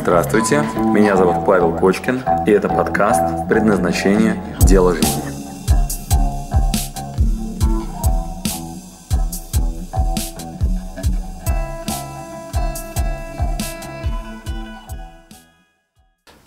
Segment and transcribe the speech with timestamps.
[0.00, 0.62] Здравствуйте,
[0.94, 4.40] меня зовут Павел Кочкин, и это подкаст «Предназначение.
[4.60, 5.22] Дело жизни».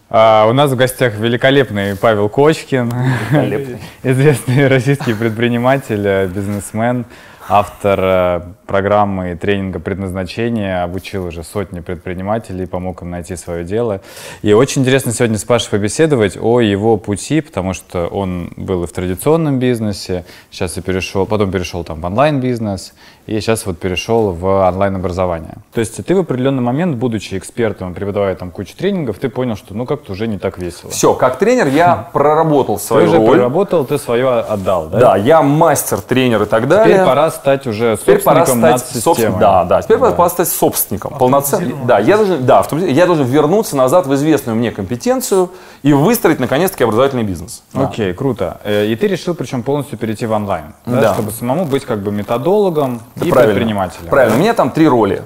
[0.10, 2.90] А, у нас в гостях великолепный Павел Кочкин,
[3.32, 3.80] Великолепный.
[4.04, 7.06] известный российский предприниматель, э, бизнесмен,
[7.48, 14.02] автор э, программы и тренинга предназначения, обучил уже сотни предпринимателей, помог им найти свое дело.
[14.42, 18.88] И очень интересно сегодня с Пашей побеседовать о его пути, потому что он был и
[18.88, 22.94] в традиционном бизнесе, сейчас и перешел, потом перешел там в онлайн-бизнес,
[23.28, 25.56] и сейчас вот перешел в онлайн-образование.
[25.74, 29.74] То есть ты в определенный момент, будучи экспертом, преподавая там кучу тренингов, ты понял, что
[29.76, 30.92] ну как-то уже не так весело.
[30.92, 33.30] Все, как тренер я проработал Ты свою уже роль.
[33.38, 35.00] проработал, ты свое отдал, да?
[35.00, 36.96] Да, я мастер, тренер и так далее.
[36.96, 39.40] Теперь пора стать уже Теперь пора собственником стать над собствен- системой.
[39.40, 39.82] Да, да.
[39.82, 41.14] Теперь пора стать собственником.
[41.18, 41.86] Полноценным.
[41.86, 45.50] Да, я должен, да, я должен вернуться назад в известную мне компетенцию
[45.84, 47.64] и выстроить наконец-таки образовательный бизнес.
[47.74, 47.84] Да.
[47.86, 48.60] Окей, круто.
[48.64, 51.14] Э, И ты решил причем полностью перейти в онлайн, да, Да.
[51.14, 53.54] чтобы самому быть как бы методологом и Правильно.
[53.54, 54.10] предпринимателем.
[54.10, 54.38] Правильно.
[54.38, 55.24] У меня там три роли.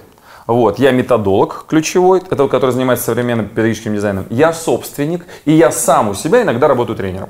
[0.47, 4.27] Вот, я методолог ключевой, это вот, который занимается современным педагогическим дизайном.
[4.29, 7.29] Я собственник, и я сам у себя иногда работаю тренером.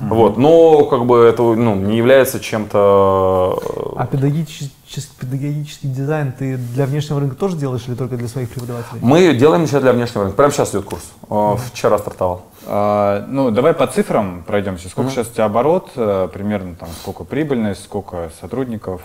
[0.00, 4.72] Вот, но как бы это ну, не является чем-то э, А педагогический,
[5.20, 9.00] педагогический дизайн ты для внешнего рынка тоже делаешь или только для своих преподавателей?
[9.02, 10.36] Мы делаем сейчас для внешнего рынка.
[10.38, 11.02] Прямо сейчас идет курс.
[11.28, 12.46] Э, Вчера стартовал.
[12.66, 14.88] А, ну, давай по цифрам пройдемся.
[14.88, 19.02] Сколько сейчас у тебя оборот, э, примерно там, сколько прибыльность, сколько сотрудников?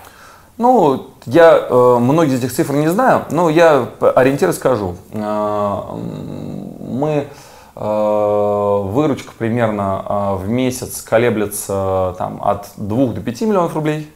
[0.60, 4.94] Ну, я э, многие из этих цифр не знаю, но я ориентир скажу.
[5.10, 5.82] Э,
[6.86, 7.28] мы
[7.76, 14.12] э, выручка примерно э, в месяц колеблется там, от 2 до 5 миллионов рублей.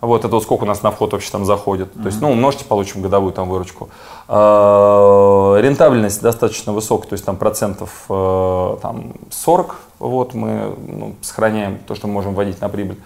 [0.00, 1.92] Вот это вот сколько у нас на вход вообще там заходит.
[1.94, 3.88] То есть, ну, умножьте, получим годовую там выручку.
[4.28, 9.76] Э, Рентабельность достаточно высокая, то есть там процентов э, там 40.
[9.98, 13.00] Вот мы ну, сохраняем то, что мы можем вводить на прибыль.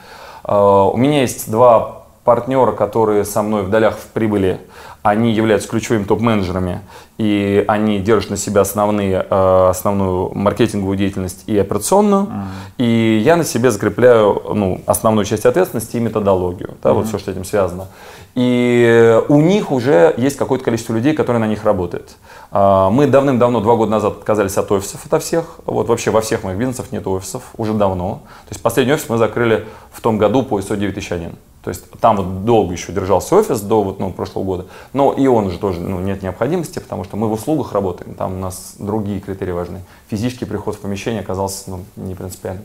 [0.45, 4.61] Э, У меня есть два партнера, которые со мной в долях в прибыли,
[5.03, 6.81] они являются ключевыми топ-менеджерами,
[7.17, 12.29] и они держат на себя основные, э, основную маркетинговую деятельность и операционную,
[12.77, 17.31] и я на себе закрепляю ну, основную часть ответственности и методологию, да, вот все, что
[17.31, 17.87] с этим связано.
[18.35, 22.17] И у них уже есть какое-то количество людей, которые на них работают.
[22.51, 25.61] А, Мы давным-давно, два года назад, отказались от офисов ото всех.
[25.65, 28.21] Вот вообще во всех моих бизнесах нет офисов уже давно.
[28.47, 31.33] То есть последний офис мы закрыли в том году по ISO 9001.
[31.67, 34.67] То есть там вот долго еще держался офис до вот, ну, прошлого года.
[34.93, 38.15] Но и он уже тоже ну, нет необходимости, потому что мы в услугах работаем.
[38.15, 39.81] Там у нас другие критерии важны.
[40.09, 42.63] Физический приход в помещение оказался ну, не принципиальным.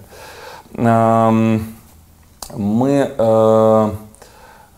[0.75, 1.75] Эм,
[2.55, 3.91] Мы э,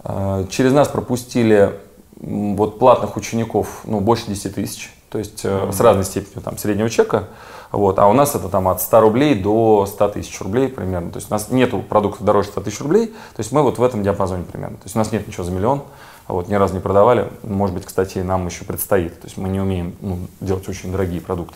[0.06, 1.78] э, через нас пропустили
[2.24, 4.94] вот платных учеников ну, больше 10 тысяч.
[5.10, 7.28] То есть э, с разной степенью там, среднего чека.
[7.72, 11.12] Вот, а у нас это там от 100 рублей до 100 тысяч рублей примерно.
[11.12, 13.08] То есть у нас нету продуктов дороже 100 тысяч рублей.
[13.08, 14.78] То есть мы вот в этом диапазоне примерно.
[14.78, 15.84] То есть у нас нет ничего за миллион.
[16.28, 17.30] Вот, ни разу не продавали.
[17.44, 19.20] Может быть, кстати, нам еще предстоит.
[19.20, 21.56] То есть мы не умеем ну, делать очень дорогие продукты.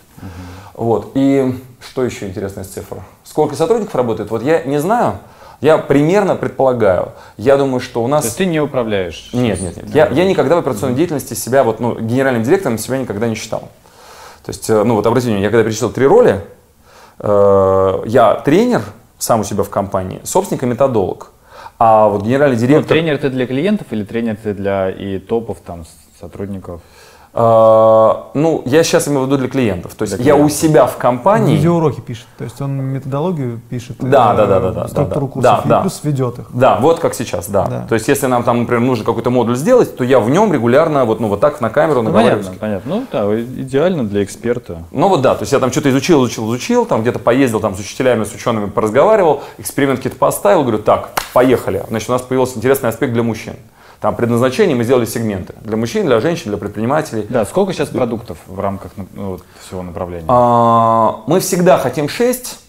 [0.73, 1.11] Вот.
[1.13, 3.03] И что еще интересная цифра?
[3.23, 4.29] Сколько сотрудников работает?
[4.29, 5.19] Вот я не знаю.
[5.61, 7.13] Я примерно предполагаю.
[7.37, 8.21] Я думаю, что у нас...
[8.21, 9.29] То есть ты не управляешь?
[9.33, 9.89] Нет, нет, нет.
[9.93, 13.69] Я, я никогда в операционной деятельности себя, вот, ну, генеральным директором себя никогда не считал.
[14.45, 16.41] То есть, э, ну вот обратите внимание, я когда перечислил три роли,
[17.19, 18.81] э, я тренер
[19.17, 21.31] сам у себя в компании, собственник и методолог.
[21.79, 22.87] А вот генеральный Ну, директор...
[22.89, 25.85] тренер ты для клиентов или тренер ты для и топов, там,
[26.19, 26.81] сотрудников?
[27.33, 29.95] Э, ну, я сейчас имею в виду для клиентов.
[29.95, 30.57] То есть Для я у клиентов.
[30.57, 31.55] себя в компании...
[31.55, 35.31] Видеоуроки пишет, то есть он методологию пишет, Да, э, да, да, да, да, структуру да,
[35.33, 35.79] курсов да, да.
[35.79, 36.45] и плюс ведет их.
[36.53, 37.65] Да, вот как сейчас, да.
[37.65, 37.85] Да.
[37.87, 41.05] То есть, если нам там, например, нужно какой-то модуль сделать, то я в нем регулярно
[41.05, 42.47] вот, ну, вот так на камеру Ну, наговариваюсь.
[42.59, 42.95] понятно, понятно.
[42.95, 44.83] Ну да, идеально для эксперта.
[44.91, 47.75] Ну вот да, то есть я там что-то изучил, изучил, изучил, там где-то поездил там
[47.75, 51.83] с учителями, с учеными поразговаривал, эксперимент какие-то поставил, говорю, так, поехали.
[51.89, 53.53] Значит, у нас появился интересный аспект для мужчин.
[53.99, 55.55] Там предназначение мы сделали сегменты.
[55.61, 57.25] Для мужчин, для женщин, для предпринимателей.
[57.29, 60.25] Да, сколько сейчас продуктов в рамках ну, вот всего направления?
[60.27, 62.59] А, Мы всегда хотим 6,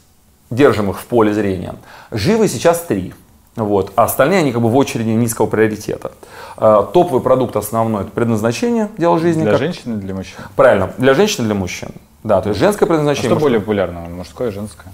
[0.50, 1.74] держим их в поле зрения.
[2.10, 3.12] Живы сейчас 3.
[3.56, 3.92] Вот.
[3.96, 6.12] А остальные, они как бы в очереди низкого приоритета.
[6.56, 9.42] А, Топовый продукт основной– это предназначение, дело жизни.
[9.42, 10.36] для как- женщин и для мужчин?
[10.56, 11.90] Правильно, для женщин и для мужчин.
[12.24, 13.28] Да, то есть женское А предназначение.
[13.28, 13.48] что мужское.
[13.50, 14.90] более популярно, мужское и женское?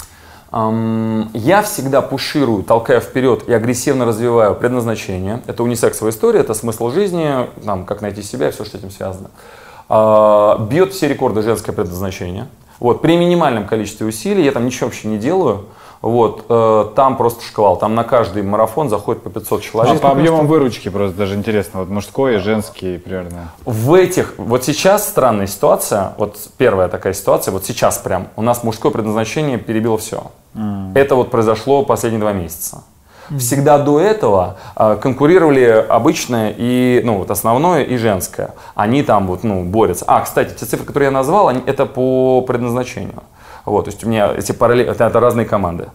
[0.56, 5.42] Я всегда пуширую, толкаю вперед и агрессивно развиваю предназначение.
[5.48, 8.92] Это унисексовая история, это смысл жизни, там, как найти себя и все, что с этим
[8.92, 9.30] связано.
[9.88, 12.46] А, Бьет все рекорды женское предназначение.
[12.78, 15.64] Вот, при минимальном количестве усилий, я там ничего вообще не делаю.
[16.04, 17.78] Вот, э, там просто шквал.
[17.78, 20.00] Там на каждый марафон заходит по 500 А человек.
[20.02, 23.52] по объемам выручки просто даже интересно, вот мужской и женский примерно.
[23.64, 28.62] В этих, вот сейчас странная ситуация, вот первая такая ситуация, вот сейчас прям, у нас
[28.62, 30.24] мужское предназначение перебило все.
[30.94, 32.84] Это вот произошло последние два месяца.
[33.38, 38.50] Всегда до этого а, конкурировали обычное и, ну, вот основное и женское.
[38.74, 40.04] Они там вот, ну, борются.
[40.06, 43.22] А, кстати, те цифры, которые я назвал, они, это по предназначению.
[43.64, 45.88] Вот, то есть у меня эти параллели, это, это разные команды.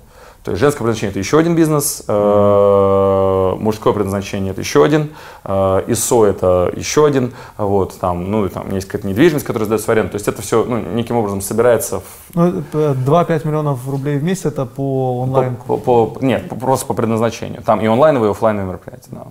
[0.44, 5.10] То есть женское предназначение это еще один бизнес, э, мужское предназначение это еще один,
[5.44, 9.88] э, ИСО это еще один, вот там, ну и там есть какая-то недвижимость, которая сдается
[9.88, 10.12] в аренду.
[10.12, 12.04] То есть это все ну, неким образом собирается в
[12.36, 15.58] Ну, э, 2-5 миллионов рублей в месяц это по онлайн.
[15.68, 17.62] По, по- по- нет, просто по предназначению.
[17.62, 19.10] Там и онлайновые, и офлайновые мероприятия.
[19.12, 19.28] Да.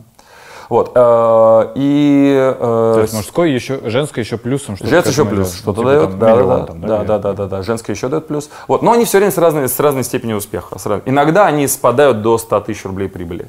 [0.69, 0.93] Вот.
[0.95, 4.91] э, и э, То есть мужской еще, женское еще плюсом что-то.
[4.91, 5.59] Женское еще плюс идет.
[5.59, 6.11] что-то Ну, типа дает.
[6.11, 7.05] там Да, миллион да, там, да, где-то.
[7.07, 7.63] да, да, да, да.
[7.63, 8.51] Женское еще дает плюс.
[8.67, 8.83] Вот.
[8.83, 10.77] Но они все время с разной, с разной степенью успеха.
[11.07, 13.49] Иногда они спадают до 100 тысяч рублей прибыли.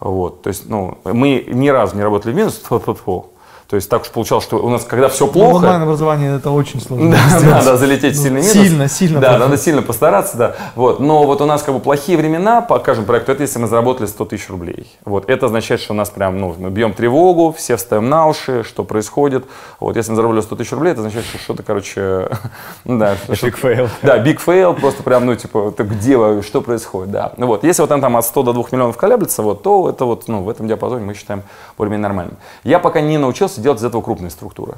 [0.00, 0.42] Вот.
[0.42, 2.60] То есть, ну, мы ни разу не работали в минус.
[2.64, 3.26] Тьфу-тьфу-тьфу.
[3.70, 6.50] То есть так уж получалось, что у нас, когда все Ну, плохо, онлайн образование это
[6.50, 7.12] очень сложно.
[7.30, 7.64] да, сделать.
[7.64, 8.52] надо залететь в Ну, сильный минус.
[8.52, 9.20] Сильно, сильно.
[9.20, 9.44] Да, плохо.
[9.44, 10.56] надо сильно постараться, да.
[10.74, 10.98] Вот.
[10.98, 14.08] Но вот у нас как бы плохие времена по каждому проекту, это если мы заработали
[14.08, 14.90] 100 тысяч рублей.
[15.04, 15.30] Вот.
[15.30, 18.82] Это означает, что у нас прям, ну, мы бьем тревогу, все встаем на уши, что
[18.82, 19.44] происходит.
[19.78, 19.94] Вот.
[19.94, 22.28] Если мы заработали 100 тысяч рублей, это означает, что что-то, короче,
[22.84, 23.14] да.
[23.28, 23.88] Big fail.
[24.02, 27.34] Да, big fail, просто прям, ну, типа, это где, что происходит, да.
[27.36, 30.06] Ну вот, если вот там, там от 100 до 2 миллионов колеблется, вот, то это
[30.06, 31.44] вот, ну, в этом диапазоне мы считаем
[31.78, 32.36] более-менее нормальным.
[32.64, 34.74] Я пока не научился делать из этого крупные структуры.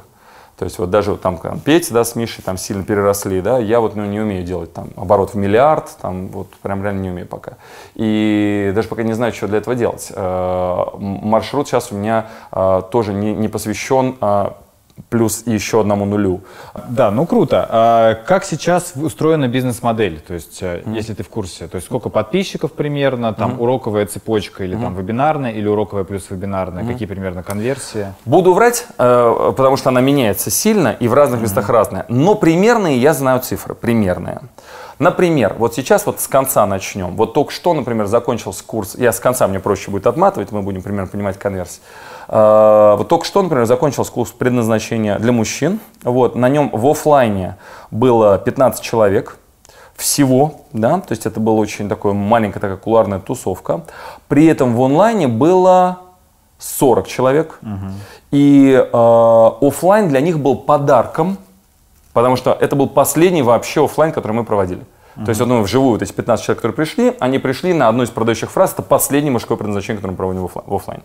[0.58, 3.58] То есть вот даже вот там, там Петя, да, с Мишей там сильно переросли, да,
[3.58, 7.10] я вот ну, не умею делать там оборот в миллиард, там вот прям реально не
[7.10, 7.54] умею пока.
[7.94, 10.12] И даже пока не знаю, что для этого делать.
[10.14, 14.50] Э, Маршрут сейчас у меня э, тоже не, не посвящен э,
[15.08, 16.40] плюс еще одному нулю.
[16.88, 17.66] Да, ну круто.
[17.68, 20.20] А как сейчас устроена бизнес-модель?
[20.20, 24.64] То есть, э, если ты в курсе, то есть сколько подписчиков примерно, там уроковая цепочка
[24.64, 28.06] или там вебинарная, или уроковая плюс вебинарная, какие примерно конверсии?
[28.24, 32.06] Буду врать, э, потому что она меняется сильно и в разных местах разная.
[32.08, 34.40] Но примерные я знаю цифры, примерные.
[34.98, 37.16] Например, вот сейчас вот с конца начнем.
[37.16, 40.82] Вот только что, например, закончился курс, я с конца мне проще будет отматывать, мы будем
[40.82, 41.80] примерно понимать конверсии.
[42.32, 45.80] Э, Вот только что, например, закончился курс предназначения для мужчин.
[46.02, 47.56] Вот, на нем в оффлайне
[47.90, 49.36] было 15 человек
[49.94, 53.82] всего, да, то есть это была очень такая маленькая такая куларная тусовка.
[54.28, 55.98] При этом в онлайне было
[56.58, 57.60] 40 человек.
[58.30, 61.36] И э, офлайн для них был подарком,
[62.14, 64.84] потому что это был последний вообще офлайн, который мы проводили.
[65.14, 68.10] То есть, ну, вживую, вот эти 15 человек, которые пришли, они пришли на одну из
[68.10, 71.02] продающих фраз, это последнее мужское предназначение, которое мы проводим в офлайн-.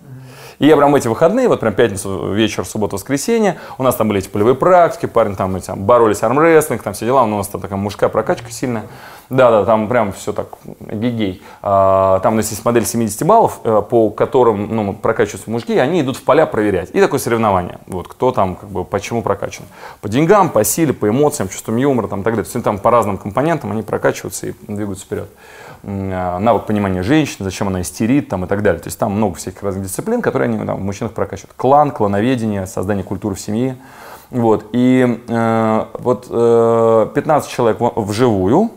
[0.59, 4.19] И я прям эти выходные, вот прям пятницу, вечер, субботу, воскресенье, у нас там были
[4.19, 7.62] эти полевые практики, парни там, эти, там боролись армрестлинг, там все дела, у нас там
[7.62, 8.83] такая мужская прокачка сильная.
[9.30, 10.48] Да-да, там прям все так
[10.80, 11.44] гигей.
[11.62, 15.77] А, там у нас есть модель 70 баллов, э, по которым ну, прокачиваются мужики, и
[15.77, 16.92] они идут в поля проверять.
[16.94, 17.80] И такое соревнование.
[17.88, 19.65] Вот кто там, как бы, почему прокачан.
[20.00, 22.45] По деньгам, по силе, по эмоциям, чувствам юмора там, так далее.
[22.45, 23.97] То есть они там по разным компонентам они прокачиваются
[24.48, 25.30] и двигаются вперед.
[25.84, 28.82] А, Навык понимания женщины, зачем она истерит там, и так далее.
[28.82, 31.54] То есть там много всяких разных дисциплин, которые они там, в мужчинах прокачивают.
[31.56, 33.78] Клан, клановедение, создание культуры в семье.
[34.30, 34.66] Вот.
[34.74, 38.72] И э, вот э, 15 человек в- вживую,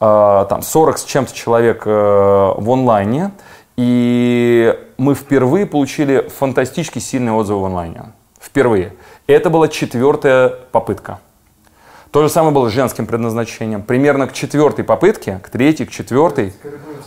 [0.00, 3.32] э, там 40 с чем-то человек э, в онлайне,
[3.76, 8.02] и мы впервые получили фантастически сильные отзывы в онлайне.
[8.40, 8.94] Впервые.
[9.26, 11.18] Это была четвертая попытка.
[12.10, 13.82] То же самое было с женским предназначением.
[13.82, 16.54] Примерно к четвертой попытке, к третьей, к четвертой.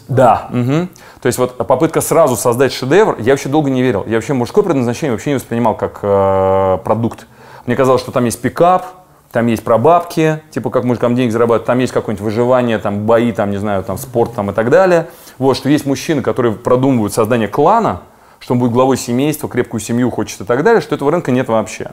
[0.07, 0.47] Да.
[0.51, 0.89] мгм.
[1.21, 4.03] То есть вот попытка сразу создать шедевр, я вообще долго не верил.
[4.05, 7.25] Я вообще мужское предназначение вообще не воспринимал как э, продукт.
[7.65, 8.85] Мне казалось, что там есть пикап,
[9.31, 13.31] там есть про бабки, типа как мужикам денег зарабатывать, там есть какое-нибудь выживание, там бои,
[13.31, 15.07] там, не знаю, там спорт там и так далее.
[15.37, 18.01] Вот, что есть мужчины, которые продумывают создание клана,
[18.39, 21.47] что он будет главой семейства, крепкую семью хочет и так далее, что этого рынка нет
[21.47, 21.91] вообще.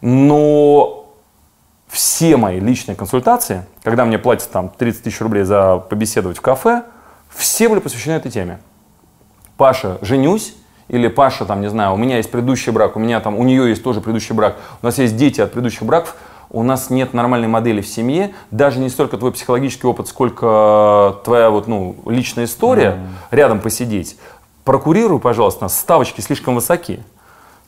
[0.00, 0.99] Но
[1.90, 6.84] все мои личные консультации, когда мне платят там 30 тысяч рублей за побеседовать в кафе,
[7.28, 8.60] все были посвящены этой теме.
[9.56, 10.54] Паша, женюсь,
[10.88, 13.68] или Паша, там, не знаю, у меня есть предыдущий брак, у меня там, у нее
[13.68, 16.16] есть тоже предыдущий брак, у нас есть дети от предыдущих браков,
[16.50, 21.50] у нас нет нормальной модели в семье, даже не столько твой психологический опыт, сколько твоя
[21.50, 22.98] вот, ну, личная история,
[23.30, 24.16] рядом посидеть.
[24.64, 27.00] Прокурируй, пожалуйста, ставочки слишком высоки.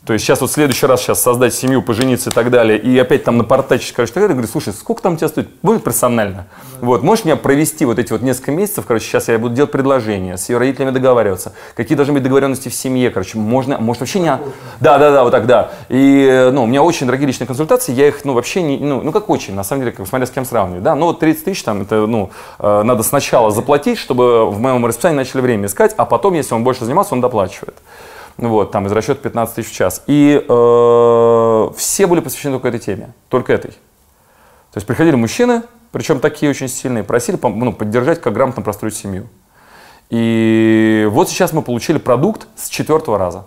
[0.04, 2.98] То есть сейчас вот в следующий раз сейчас создать семью, пожениться и так далее, и
[2.98, 5.48] опять там напортачить, короче, так далее, говорю, слушай, сколько там тебя стоит?
[5.62, 6.46] Будет персонально.
[6.80, 10.38] Вот, можешь меня провести вот эти вот несколько месяцев, короче, сейчас я буду делать предложение,
[10.38, 14.36] с ее родителями договариваться, какие должны быть договоренности в семье, короче, можно, может вообще не...
[14.80, 15.70] Да, да, да, вот так, да.
[15.88, 19.12] И, ну, у меня очень дорогие личные консультации, я их, ну, вообще не, ну, ну
[19.12, 21.62] как очень, на самом деле, как, смотря с кем сравнивать, да, ну, вот 30 тысяч
[21.62, 26.04] там, это, ну, э, надо сначала заплатить, чтобы в моем расписании начали время искать, а
[26.06, 27.76] потом, если он больше занимался, он доплачивает.
[28.36, 30.02] Вот, там из расчета 15 тысяч в час.
[30.06, 33.70] И э, все были посвящены только этой теме, только этой.
[33.70, 39.28] То есть приходили мужчины, причем такие очень сильные, просили ну, поддержать, как грамотно простроить семью.
[40.08, 43.46] И вот сейчас мы получили продукт с четвертого раза,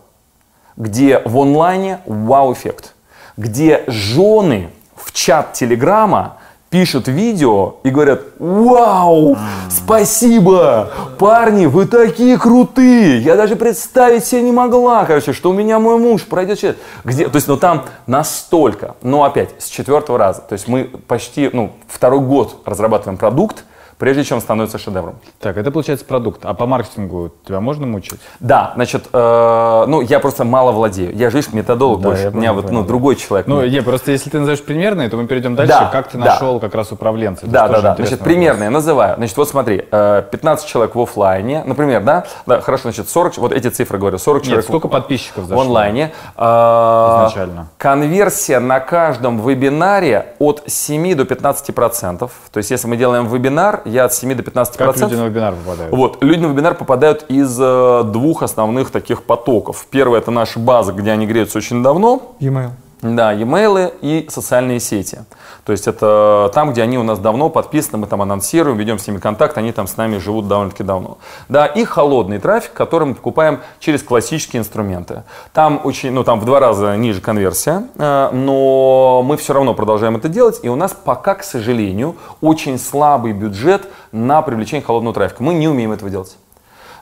[0.77, 2.93] где в онлайне вау-эффект,
[3.37, 6.37] где жены в чат Телеграма
[6.75, 9.37] пишут видео и говорят, вау,
[9.69, 15.79] спасибо, парни, вы такие крутые, я даже представить себе не могла, короче, что у меня
[15.79, 16.75] мой муж пройдет через...
[17.05, 17.29] Где?
[17.29, 21.71] То есть, ну там настолько, но опять, с четвертого раза, то есть мы почти, ну,
[21.87, 23.63] второй год разрабатываем продукт,
[23.97, 25.15] прежде чем становится шедевром.
[25.39, 26.45] Так, это получается продукт.
[26.45, 28.19] А по маркетингу тебя можно мучить?
[28.39, 31.15] Да, значит, э, ну, я просто мало владею.
[31.15, 32.29] Я же, видишь, методолог да, больше.
[32.29, 33.47] У меня вот, ну, другой человек.
[33.47, 35.73] Ну, не, просто если ты назовешь примерные, то мы перейдем дальше.
[35.73, 36.25] Да, как ты да.
[36.25, 37.45] нашел как раз управленца?
[37.45, 37.95] Да, да, да.
[37.95, 39.15] Значит, примерные называю.
[39.15, 42.25] Значит, вот смотри, 15 э, человек в офлайне, например, да?
[42.45, 45.63] Да, хорошо, значит, 40, вот эти цифры говорю, 40 Нет, человек сколько подписчиков зашло?
[45.63, 46.11] В онлайне.
[46.35, 47.67] Э, Изначально.
[47.77, 52.31] Конверсия на каждом вебинаре от 7 до 15 процентов.
[52.51, 55.53] То есть, если мы делаем вебинар, я от 7 до 15 Как люди на вебинар
[55.53, 55.93] попадают?
[55.93, 59.85] Вот, люди на вебинар попадают из э, двух основных таких потоков.
[59.89, 62.35] Первый это наша база, где они греются очень давно.
[62.39, 62.71] E-mail.
[63.13, 65.19] Да, e-mail и социальные сети.
[65.63, 69.05] То есть это там, где они у нас давно подписаны, мы там анонсируем, ведем с
[69.05, 71.19] ними контакт, они там с нами живут довольно-таки давно.
[71.47, 75.21] Да, и холодный трафик, который мы покупаем через классические инструменты.
[75.53, 80.15] Там очень, ну там в два раза ниже конверсия, э, но мы все равно продолжаем
[80.15, 85.43] это делать, и у нас пока, к сожалению, очень слабый бюджет на привлечение холодного трафика.
[85.43, 86.37] Мы не умеем этого делать.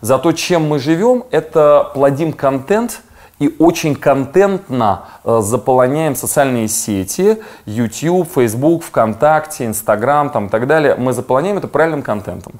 [0.01, 2.99] Зато чем мы живем, это плодим контент–
[3.39, 10.95] и очень контентно э, заполоняем социальные сети, YouTube, Facebook, ВКонтакте, Instagram там, и так далее.
[10.95, 12.53] Мы заполняем это правильным контентом.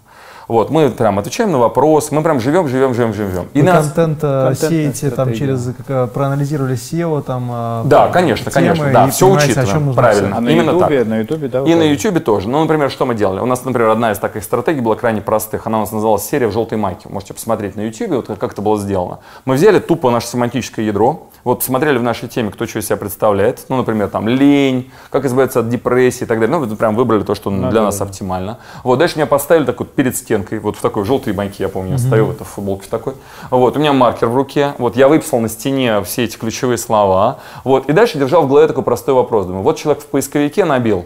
[0.47, 3.47] Вот, мы прям отвечаем на вопрос, мы прям живем, живем, живем, живем.
[3.53, 3.85] И Вы нас...
[3.85, 7.49] контент э, сеете там через, как, э, проанализировали SEO там.
[7.51, 11.07] Э, да, конечно, конечно, да, все учитываем, правильно, а на именно YouTube, так.
[11.07, 11.63] На YouTube, да.
[11.63, 12.49] И на YouTube тоже.
[12.49, 13.39] Ну, например, что мы делали?
[13.39, 15.65] У нас, например, одна из таких стратегий была крайне простых.
[15.67, 17.07] Она у нас называлась серия в желтой майке.
[17.09, 19.19] Можете посмотреть на YouTube, вот как это было сделано.
[19.45, 22.97] Мы взяли тупо наше семантическое ядро, вот посмотрели в нашей теме, кто что из себя
[22.97, 23.65] представляет.
[23.69, 26.57] Ну, например, там лень, как избавиться от депрессии и так далее.
[26.57, 28.05] Ну, прям выбрали то, что ну, для да, нас да.
[28.05, 28.59] оптимально.
[28.83, 31.91] Вот, дальше меня поставили так вот перед стенкой, вот в такой желтой баньке, я помню,
[31.91, 33.13] я стою, это в футболке такой.
[33.51, 37.37] Вот, у меня маркер в руке, вот, я выписал на стене все эти ключевые слова.
[37.63, 39.45] Вот, и дальше держал в голове такой простой вопрос.
[39.45, 41.05] Думаю, вот человек в поисковике набил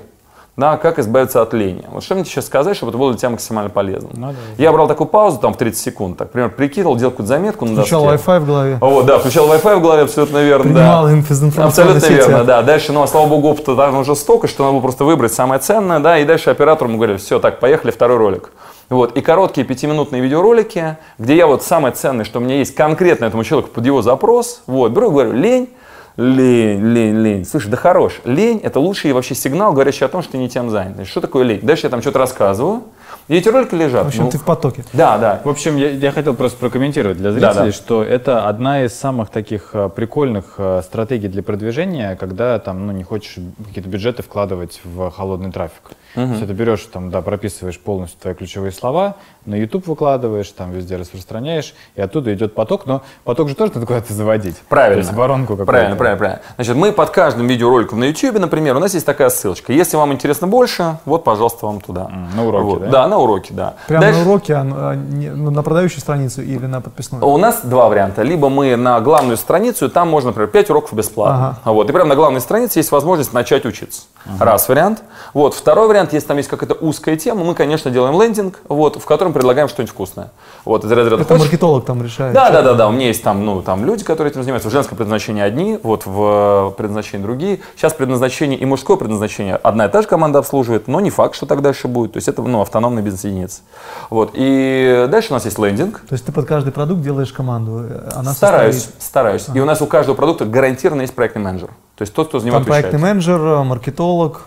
[0.58, 1.86] да, как избавиться от лени.
[1.92, 4.10] Вот что мне сейчас сказать, чтобы это было для тебя максимально полезно?
[4.14, 7.28] Ну, да, я брал такую паузу там в 30 секунд, так, например, прикидывал, делал какую-то
[7.28, 8.78] заметку на Включал Wi-Fi в голове.
[8.82, 11.14] О, да, включал Wi-Fi в голове, абсолютно верно, Принимал да.
[11.14, 12.64] информацию Абсолютно верно, да.
[12.64, 15.62] Дальше, ну, а слава богу, опыта там уже столько, что надо было просто выбрать самое
[15.62, 18.50] ценное, да, и дальше оператору мы говорили, все, так, поехали, второй ролик.
[18.90, 23.26] Вот, и короткие пятиминутные видеоролики, где я вот самое ценное, что у меня есть конкретно
[23.26, 25.70] этому человеку под его запрос, вот, беру и говорю, лень,
[26.18, 27.46] Лень, лень, лень.
[27.46, 28.22] Слушай, да хорош.
[28.26, 31.06] Лень– это лучший вообще сигнал, говорящий о том, что ты не тем занят.
[31.06, 31.60] Что такое лень?
[31.62, 32.86] Дальше я там что-то рассказываю,
[33.28, 34.06] и эти ролики лежат.
[34.06, 34.84] В общем, ну, ты в потоке.
[34.94, 35.42] Да, да.
[35.44, 37.72] В общем, я, я хотел просто прокомментировать для зрителей, да, да.
[37.72, 42.94] что это одна из самых таких э, прикольных э, стратегий для продвижения, когда там, ну,
[42.94, 43.36] не хочешь
[43.68, 45.84] какие-то бюджеты вкладывать в холодный трафик.
[46.16, 46.26] Угу.
[46.26, 50.72] То есть это берешь, там, да, прописываешь полностью твои ключевые слова, на YouTube выкладываешь, там
[50.72, 54.58] везде распространяешь, и оттуда идет поток, но поток же тоже надо куда-то заводить.
[54.70, 55.02] Правильно.
[55.02, 55.66] То есть воронку какую-то.
[55.66, 56.42] Правильно, правильно, правильно.
[56.56, 59.72] Значит, мы под каждым видеороликом на YouTube, например, у нас есть такая ссылочка.
[59.74, 62.10] Если вам интересно больше, вот, пожалуйста, вам туда.
[62.36, 62.82] На уроке, вот.
[62.82, 62.90] да?
[62.90, 63.76] Да, на уроке, да.
[63.88, 64.20] Прямо Дальше...
[64.20, 67.26] на уроке, а, а ну, на продающую страницу или на подписную?
[67.26, 68.24] У нас два варианта.
[68.24, 71.58] Либо мы на главную страницу, там можно, например, 5 уроков бесплатно.
[71.64, 71.72] Ага.
[71.74, 74.04] Вот, и прямо на главной странице есть возможность начать учиться.
[74.26, 74.46] Ага.
[74.46, 75.04] Раз вариант.
[75.34, 79.06] Вот, второй вариант, если там есть какая-то узкая тема, мы, конечно, делаем лендинг, вот, в
[79.06, 80.32] котором предлагаем что-нибудь вкусное.
[80.66, 81.42] Вот, из разряда, Это хочешь?
[81.42, 82.34] маркетолог там решает.
[82.34, 82.88] Да, да, да, да.
[82.88, 84.70] У меня есть там, ну, там люди, которые этим занимаются.
[84.70, 87.60] В женском предназначении одни, вот в предназначении другие.
[87.76, 91.46] Сейчас предназначение и мужское предназначение одна и та же команда обслуживает, но не факт, что
[91.46, 92.14] так дальше будет.
[92.14, 93.62] То есть это ну, автономный бизнес-единица.
[94.10, 94.32] Вот.
[94.34, 96.02] И дальше у нас есть лендинг.
[96.08, 97.86] То есть ты под каждый продукт делаешь команду?
[98.16, 99.02] Она стараюсь, состоит...
[99.02, 99.46] стараюсь.
[99.48, 99.58] Ага.
[99.58, 101.70] И у нас у каждого продукта гарантированно есть проектный менеджер.
[101.96, 104.44] То есть тот, кто занимает Там проектный менеджер, маркетолог.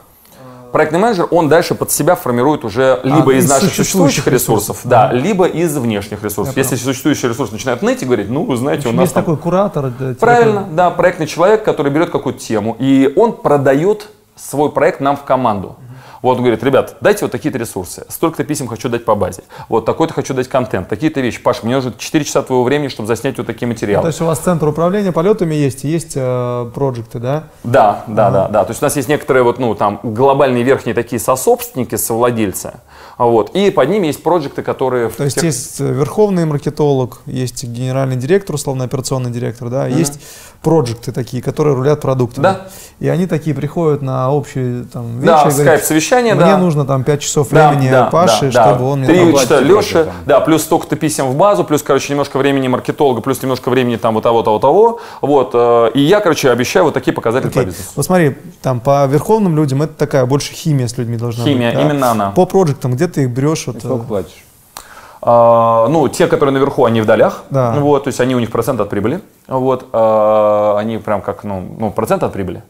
[0.72, 4.26] Проектный менеджер, он дальше под себя формирует уже либо А, из из наших существующих существующих
[4.28, 4.90] ресурсов, ресурсов.
[4.90, 6.56] да, либо из внешних ресурсов.
[6.56, 9.24] Я Если существующий ресурс начинает ныть и говорить, ну, вы знаете, у нас есть там
[9.24, 9.86] такой куратор.
[9.86, 15.00] э, типа, Правильно, да, проектный человек, который берет какую-то тему, и он продает свой проект
[15.00, 15.76] нам в команду.
[16.22, 19.86] Вот он говорит, ребят, дайте вот такие-то ресурсы, столько-то писем хочу дать по базе, вот
[19.86, 21.40] такой-то хочу дать контент, такие-то вещи.
[21.40, 24.08] Паш, мне нужно 4 часа твоего времени, чтобы заснять вот такие То материалы.
[24.08, 27.44] есть у вас центр управления полетами есть, есть э, проекты, да?
[27.64, 28.64] Да, да, да, да.
[28.64, 32.74] То есть у нас есть некоторые вот, ну, там, глобальные верхние такие сособственники, совладельцы,
[33.16, 35.08] вот, и под ними есть проекты, которые...
[35.08, 40.20] То есть тех- есть э, верховный маркетолог, есть генеральный директор, условно операционный директор, да, есть
[40.62, 42.42] проекты такие, которые рулят продуктами.
[42.42, 42.68] Да.
[42.98, 45.50] И они такие приходят на общие там вещи Да, и
[46.10, 46.58] скайп-совещание, мне да.
[46.58, 48.74] нужно там 5 часов Да, времени да, Паши, да, да.
[48.74, 50.14] чтобы он мне Три учета Леши, там.
[50.26, 54.14] да, плюс столько-то писем в базу, плюс, короче, немножко времени маркетолога, плюс немножко времени там
[54.14, 55.00] вот того, того, того.
[55.20, 57.62] Вот, э, и я, короче, обещаю вот такие показатели Окей.
[57.62, 57.90] по бизнесу.
[57.96, 61.78] Вот смотри, там по верховным людям это такая больше химия с людьми должна Химия, быть.
[61.78, 61.84] да?
[61.84, 62.30] именно она.
[62.30, 63.66] По проектам, где ты их берешь?
[63.66, 64.44] Вот, Сколько э, платишь?
[65.22, 67.44] А, ну, те, которые наверху, они в долях.
[67.50, 67.74] Да.
[67.78, 69.20] Вот, то есть они у них процент от прибыли.
[69.48, 72.62] Вот, а, они прям как, ну, ну, процент от прибыли.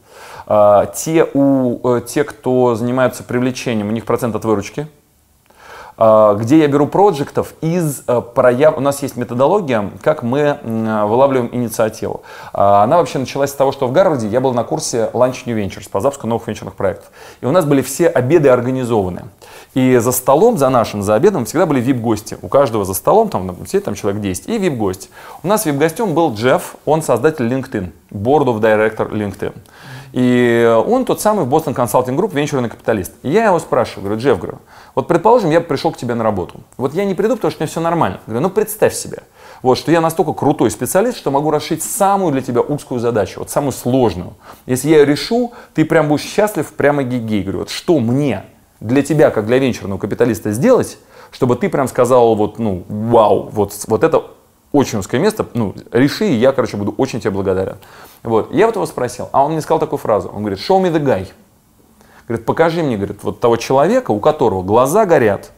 [0.53, 4.89] А, те, у, э, те, кто занимаются привлечением, у них процент от выручки.
[5.97, 8.77] А, где я беру проектов из э, прояв...
[8.77, 12.23] У нас есть методология, как мы вылавливаем инициативу.
[12.53, 15.57] А, Она вообще началась с того, что в Гарварде я был на курсе Lunch New
[15.57, 17.13] Ventures по запуску новых венчурных проектов.
[17.41, 19.27] И у нас были все обеды организованы.
[19.75, 22.39] И за столом, за нашим, за обедом всегда были VIP-гости.
[22.43, 25.11] У каждого за столом, там, сидит там человек 10, и VIP-гость.
[25.45, 29.55] У нас VIP-гостем был Джефф, он создатель LinkedIn, Board of Director LinkedIn.
[30.13, 33.13] И он тот самый в Boston Consulting Group, венчурный капиталист.
[33.23, 34.59] И я его спрашиваю, говорю, Джефф, говорю,
[34.95, 36.61] вот предположим, я пришел к тебе на работу.
[36.77, 38.21] Вот я не приду, потому что меня все нормально.
[38.27, 39.23] Говорю, ну представь себе,
[39.63, 43.51] вот, что я настолько крутой специалист, что могу расшить самую для тебя узкую задачу, вот
[43.51, 44.35] самую сложную.
[44.67, 47.43] Если я ее решу, ты прям будешь счастлив, прямо гигей.
[47.43, 48.45] Говорю, вот что мне
[48.81, 50.99] для тебя, как для венчурного капиталиста, сделать,
[51.31, 54.25] чтобы ты прям сказал, вот, ну, вау, вот, вот это
[54.73, 57.77] очень узкое место, ну, реши, и я, короче, буду очень тебе благодарен.
[58.23, 60.93] Вот, я вот его спросил, а он мне сказал такую фразу, он говорит, show me
[60.93, 61.29] the guy.
[62.29, 65.51] Говорит, покажи мне, говорит, вот того человека, у которого глаза горят,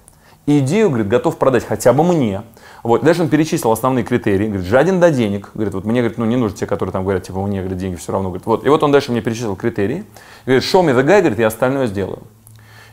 [0.46, 2.42] и идею, говорит, готов продать хотя бы мне.
[2.82, 6.24] Вот, дальше он перечислил основные критерии, говорит, жаден до денег, говорит, вот мне, говорит, ну
[6.24, 8.68] не нужны те, которые там говорят, типа, мне, говорит, деньги все равно, говорит, вот, и
[8.68, 10.04] вот он дальше мне перечислил критерии,
[10.46, 12.22] говорит, show me the guy, говорит, я остальное сделаю.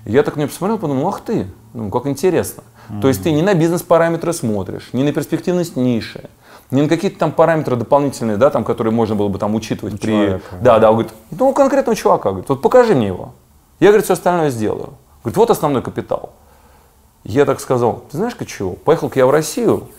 [0.06, 2.64] Я так него посмотрел, подумал, ах ты, ну как интересно.
[3.02, 6.30] То есть ты не на бизнес-параметры смотришь, не на перспективность ниши,
[6.72, 10.12] не на какие-то там параметры дополнительные, да, там, которые можно было бы там учитывать при...
[10.12, 10.56] человека.
[10.62, 13.34] Да, да, он говорит, ну конкретного чувака, говорит, вот покажи мне его.
[13.80, 14.94] Я, говорит, все остальное сделаю.
[15.24, 16.34] Говорит, вот основной капитал.
[17.24, 19.90] Я так сказал, ты знаешь-ка чего, поехал-ка я в Россию,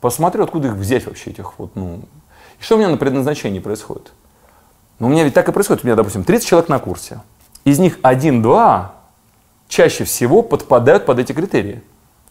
[0.00, 2.00] посмотрю, откуда их взять вообще, этих вот, ну...
[2.60, 4.12] И что у меня на предназначении происходит?
[4.98, 5.84] Ну, у меня ведь так и происходит.
[5.84, 7.20] У меня, допустим, 30 человек на курсе.
[7.64, 8.94] Из них один-два
[9.68, 11.82] чаще всего подпадают под эти критерии.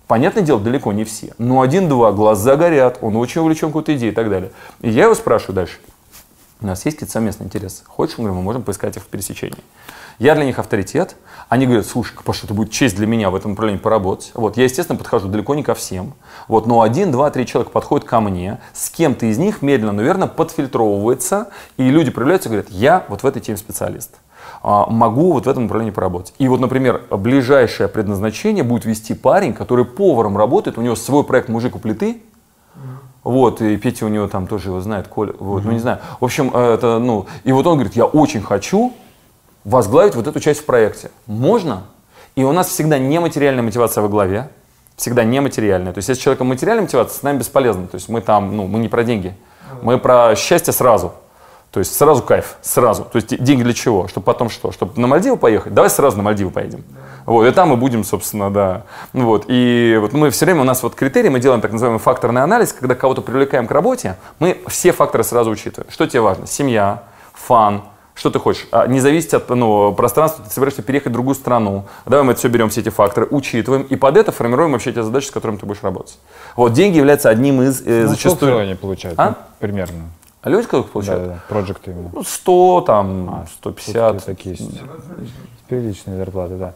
[0.07, 1.33] Понятное дело, далеко не все.
[1.37, 4.51] Но один-два, глаза горят, он очень увлечен какой-то идеей и так далее.
[4.81, 5.79] И я его спрашиваю дальше.
[6.59, 7.83] У нас есть какие-то совместные интересы.
[7.85, 9.57] Хочешь, мы можем поискать их в пересечении.
[10.17, 11.15] Я для них авторитет.
[11.49, 14.31] Они говорят, слушай, Паша, это будет честь для меня в этом направлении поработать.
[14.33, 16.13] Вот, я, естественно, подхожу далеко не ко всем.
[16.47, 18.59] Вот, но один, два, три человека подходят ко мне.
[18.73, 21.49] С кем-то из них медленно, но верно подфильтровывается.
[21.77, 24.15] И люди проявляются и говорят, я вот в этой теме специалист.
[24.69, 26.33] А, могу вот в этом направлении поработать.
[26.39, 31.47] И вот, например, ближайшее предназначение будет вести парень, который поваром работает, у него свой проект
[31.47, 32.21] «Мужик у плиты»,
[33.23, 35.99] вот, и Петя у него там тоже его знает, Коля, вот, ну не знаю.
[36.19, 38.91] В общем, э, это, ну, и вот он говорит, я очень хочу
[39.63, 41.11] возглавить вот эту часть в проекте.
[41.27, 41.83] Можно?
[42.35, 44.49] И у нас всегда нематериальная мотивация во главе,
[44.97, 45.93] всегда нематериальная.
[45.93, 47.87] То есть, если человека материальная мотивация, с нами бесполезно.
[47.87, 49.33] То есть, мы там, ну, мы не про деньги,
[49.81, 51.13] мы про счастье сразу.
[51.71, 53.03] То есть, сразу кайф, сразу.
[53.03, 54.07] То есть, деньги для чего?
[54.07, 54.71] Чтобы потом что?
[54.71, 55.73] Чтобы на Мальдивы поехать?
[55.73, 56.83] Давай сразу на Мальдивы поедем.
[57.25, 58.83] Вот, и там мы будем, собственно, да.
[59.11, 62.41] Вот, и вот мы все время, у нас вот критерии, мы делаем так называемый факторный
[62.41, 65.91] анализ, когда кого-то привлекаем к работе, мы все факторы сразу учитываем.
[65.91, 66.47] Что тебе важно?
[66.47, 67.03] Семья,
[67.33, 67.83] фан,
[68.17, 68.67] что ты хочешь?
[68.71, 71.85] А, не зависит от ну, пространства, ты собираешься переехать в другую страну.
[72.05, 75.03] Давай мы это все берем, все эти факторы, учитываем, и под это формируем вообще те
[75.03, 76.17] задачи, с которыми ты будешь работать.
[76.55, 78.53] Вот, деньги являются одним из э, Ну, зачастую...
[78.53, 79.19] сколько они получают?
[79.19, 79.29] А?
[79.29, 80.05] Ну, примерно.
[80.41, 81.23] А люди Да, получают?
[81.23, 81.39] да, да.
[81.49, 82.09] Проекты именно.
[82.13, 84.25] Ну, 100, там, 150.
[84.25, 84.81] Такие с-
[85.67, 86.73] приличные зарплаты, да.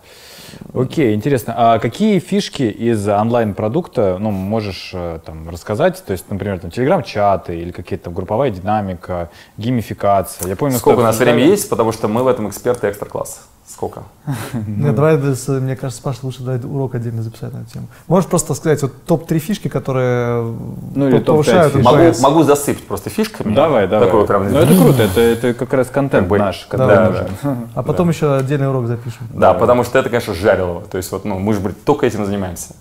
[0.74, 1.54] Окей, интересно.
[1.58, 6.04] А какие фишки из онлайн-продукта, ну, можешь э, там рассказать?
[6.06, 10.48] То есть, например, там телеграм-чаты или какие-то там групповая динамика, геймификация.
[10.50, 13.40] Я помню, Сколько у нас времени есть, потому что мы в этом эксперты экстра-класса.
[13.68, 14.04] Сколько?
[14.68, 17.88] Нет, давай, с- мне кажется, Паша, лучше давай урок отдельно записать на эту тему.
[18.08, 20.44] Можешь просто сказать вот топ-3 фишки, которые
[20.94, 21.86] Ну, или по- повышают фишек.
[21.86, 23.56] Могу, могу засыпать просто фишками.
[23.56, 24.08] Давай, давай.
[24.08, 27.68] Такой вот прям, Ну это круто, это, это как раз контент наш, который да, нужен.
[27.74, 29.28] А потом еще отдельный урок запишем.
[29.34, 30.82] Да, потому что это, конечно, жарилово.
[30.84, 32.76] То есть вот, ну, мы же блин, только этим занимаемся.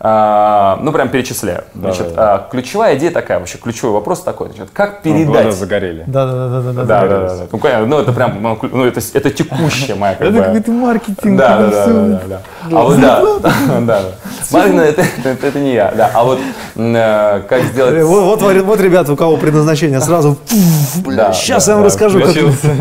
[0.00, 1.64] А, ну, прям перечисляю.
[1.74, 2.34] Давай, Значит, давай.
[2.34, 5.54] а, ключевая идея такая, вообще ключевой вопрос такой, значит, как Ну, глаза передать...
[5.54, 6.04] загорели.
[6.06, 6.72] Да, да, да, да, да.
[6.72, 6.84] Да, да.
[6.84, 7.46] да, да, да.
[7.50, 10.42] Ну, понятно, ну, это прям, ну, ну, это, это текущая моя, как Это бы...
[10.44, 11.38] какой-то маркетинг.
[11.38, 12.42] Да, это да, да, да, да.
[12.78, 14.02] А вот да, да, да.
[14.50, 16.10] Марина, это, это, это не я, да.
[16.12, 16.38] А вот
[16.76, 18.02] э, как сделать...
[18.04, 20.38] Вот, вот, вот, ребята, у кого предназначение, сразу,
[21.06, 22.34] Да, сейчас я вам расскажу, как...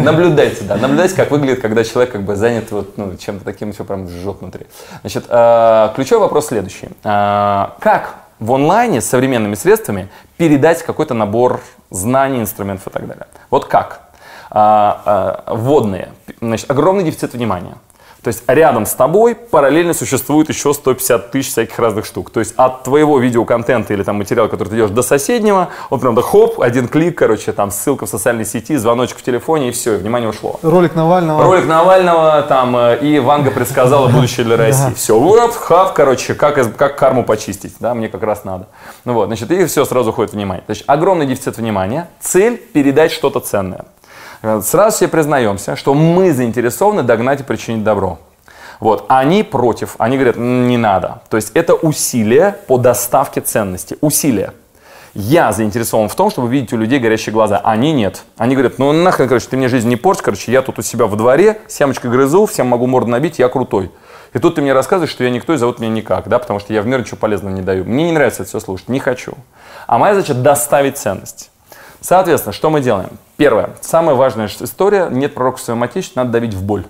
[0.04, 3.84] Наблюдайте, да, наблюдайте, как выглядит, когда человек как бы занят вот, ну, чем-то таким, все
[3.84, 4.66] прям жжет внутри.
[5.02, 6.90] Значит, э, ключевой вопрос следующий.
[7.14, 13.28] Э, как в онлайне с современными средствами передать какой-то набор знаний, инструментов и так далее?
[13.50, 14.02] Вот как?
[14.50, 16.10] А, а, вводные.
[16.40, 17.76] Значит, огромный дефицит внимания.
[18.24, 22.30] То есть рядом с тобой параллельно существует еще 150 тысяч всяких разных штук.
[22.30, 26.16] То есть от твоего видеоконтента или там материала, который ты делаешь, до соседнего, вот прям
[26.16, 29.96] да хоп, один клик, короче, там ссылка в социальной сети, звоночек в телефоне и все,
[29.96, 30.58] и внимание ушло.
[30.62, 31.44] Ролик Навального.
[31.44, 34.94] Ролик Навального там э, и Ванга предсказала будущее для России.
[34.94, 38.68] Все, вот, хав, короче, как, как карму почистить, да, мне как раз надо.
[39.04, 40.64] Ну вот, значит, и все сразу уходит внимание.
[40.66, 43.84] То есть огромный дефицит внимания, цель передать что-то ценное.
[44.44, 48.20] Э, Сразу себе признаемся, что мы заинтересованы догнать и причинить добро.
[48.80, 51.22] Вот, они против, они говорят, «М, не надо.
[51.30, 54.52] То есть это усилие по доставке ценности, усилие.
[55.14, 57.62] Я заинтересован в том, чтобы видеть у людей горящие глаза.
[57.64, 58.24] Они нет.
[58.36, 61.06] Они говорят, ну нахрен, короче, ты мне жизнь не портишь, короче, я тут у себя
[61.06, 63.92] во дворе, семечкой грызу, всем могу морду набить, я крутой.
[64.34, 66.74] И тут ты мне рассказываешь, что я никто и зовут меня никак, да, потому что
[66.74, 67.86] я в мир ничего полезного не даю.
[67.86, 69.36] Мне не нравится это все слушать, не хочу.
[69.86, 71.52] А моя задача доставить ценность.
[72.04, 73.18] Соответственно, что мы делаем?
[73.38, 76.84] Первое, самая важная история, нет пророка в своем отечестве, надо давить в боль.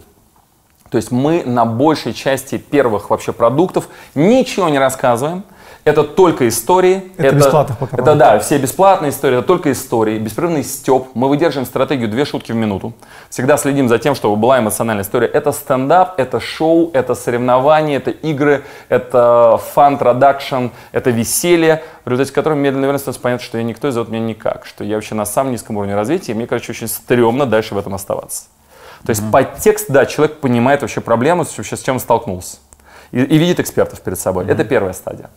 [0.90, 5.44] То есть мы на большей части первых вообще продуктов ничего не рассказываем.
[5.84, 7.12] Это только истории.
[7.18, 11.08] Это бесплатных пока Это да, все бесплатные истории, это только истории, беспрерывный степ.
[11.14, 12.94] Мы выдерживаем стратегию две шутки в минуту.
[13.30, 15.28] Всегда следим за тем, чтобы была эмоциональная история.
[15.28, 22.34] Это стендап, это шоу, это соревнования, это игры, это fun production, это веселье, в результате
[22.34, 25.16] которого медленно, наверное, становится понятно, что я никто и зовут меня никак, что я вообще
[25.16, 28.46] на самом низком уровне развития, и мне, короче, очень стрёмно дальше в этом оставаться.
[29.06, 32.58] То есть подтекст, да, человек понимает вообще проблему, с- вообще с чем он столкнулся.
[33.12, 34.46] И, и видит экспертов перед собой.
[34.48, 35.30] Это первая стадия.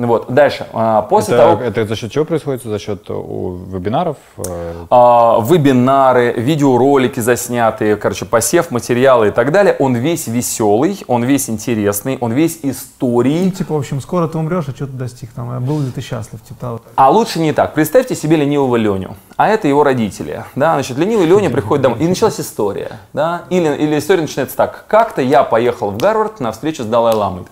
[0.00, 0.26] Ну Вот.
[0.32, 0.66] Дальше.
[0.72, 2.62] А, После Это, того, это за счет чего происходит?
[2.62, 4.16] За счет э, у, вебинаров?
[4.36, 11.24] э, а, вебинары, видеоролики заснятые, короче, посев, материалы и так далее, он весь веселый, он
[11.24, 13.50] весь интересный, он весь Ну, истории.
[13.50, 16.00] типа, в общем, скоро ты умрешь, а что ты достиг там, а был ли ты
[16.00, 16.80] счастлив, типа того.
[16.94, 17.74] А лучше не так.
[17.74, 20.44] Представьте себе ленивого Леню, а это его родители.
[20.54, 23.00] Да, значит, ленивый Леня приходит домой, и началась история.
[23.12, 23.42] Да?
[23.50, 24.84] Или, или история начинается так.
[24.86, 27.42] Как-то я поехал в Гарвард на встречу с Далай-Ламой.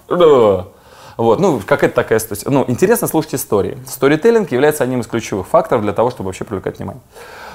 [1.16, 2.42] Вот, ну, какая-то такая история.
[2.46, 3.78] Ну, интересно слушать истории.
[3.86, 7.02] Сторителлинг является одним из ключевых факторов для того, чтобы вообще привлекать внимание.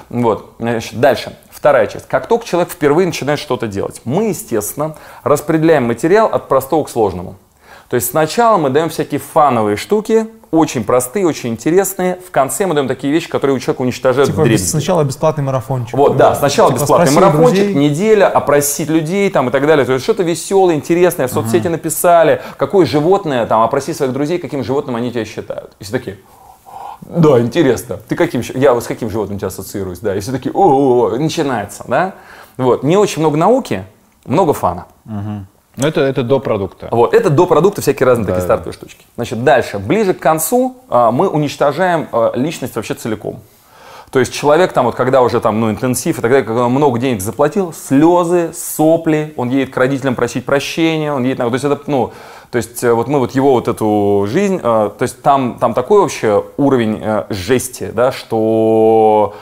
[0.08, 1.36] Вот, значит, дальше.
[1.50, 2.08] Вторая часть.
[2.08, 7.36] Как только человек впервые начинает что-то делать, мы, естественно, распределяем материал от простого к сложному.
[7.88, 12.18] То есть сначала мы даем всякие фановые штуки, очень простые, очень интересные.
[12.26, 14.66] В конце мы даем такие вещи, которые у человека уничтожают Типа, вдребезги.
[14.66, 15.94] сначала бесплатный марафончик.
[15.94, 17.74] Вот, да, сначала Типа, бесплатный марафончик, друзей.
[17.74, 19.86] неделя, опросить людей там и так далее.
[19.86, 24.62] То есть что-то веселое, интересное, в соцсети написали, какое животное, там, опроси своих друзей, каким
[24.62, 25.72] животным они тебя считают.
[25.80, 26.18] И все такие,
[27.00, 27.96] да, интересно.
[28.06, 30.14] Ты каким, я вот с каким животным тебя ассоциируюсь, да.
[30.14, 32.14] И все такие, о, начинается, да.
[32.58, 33.84] Вот, не очень много науки,
[34.26, 34.84] много фана.
[35.76, 36.88] Ну, это, это до продукта.
[36.90, 39.06] Вот, это до продукта всякие разные такие Да, стартовые штучки.
[39.16, 43.40] Значит, дальше, ближе к концу а, мы уничтожаем а, личность вообще целиком.
[44.10, 46.72] То есть человек там, вот когда уже там, ну, интенсив и так далее, когда он
[46.72, 51.48] много денег заплатил, слезы, сопли, он едет к родителям просить прощения, он едет на...
[51.48, 52.12] То есть это, ну,
[52.50, 55.72] то есть э, вот мы вот его вот эту жизнь, э, то есть там, там
[55.72, 59.34] такой вообще уровень э, жести, да, что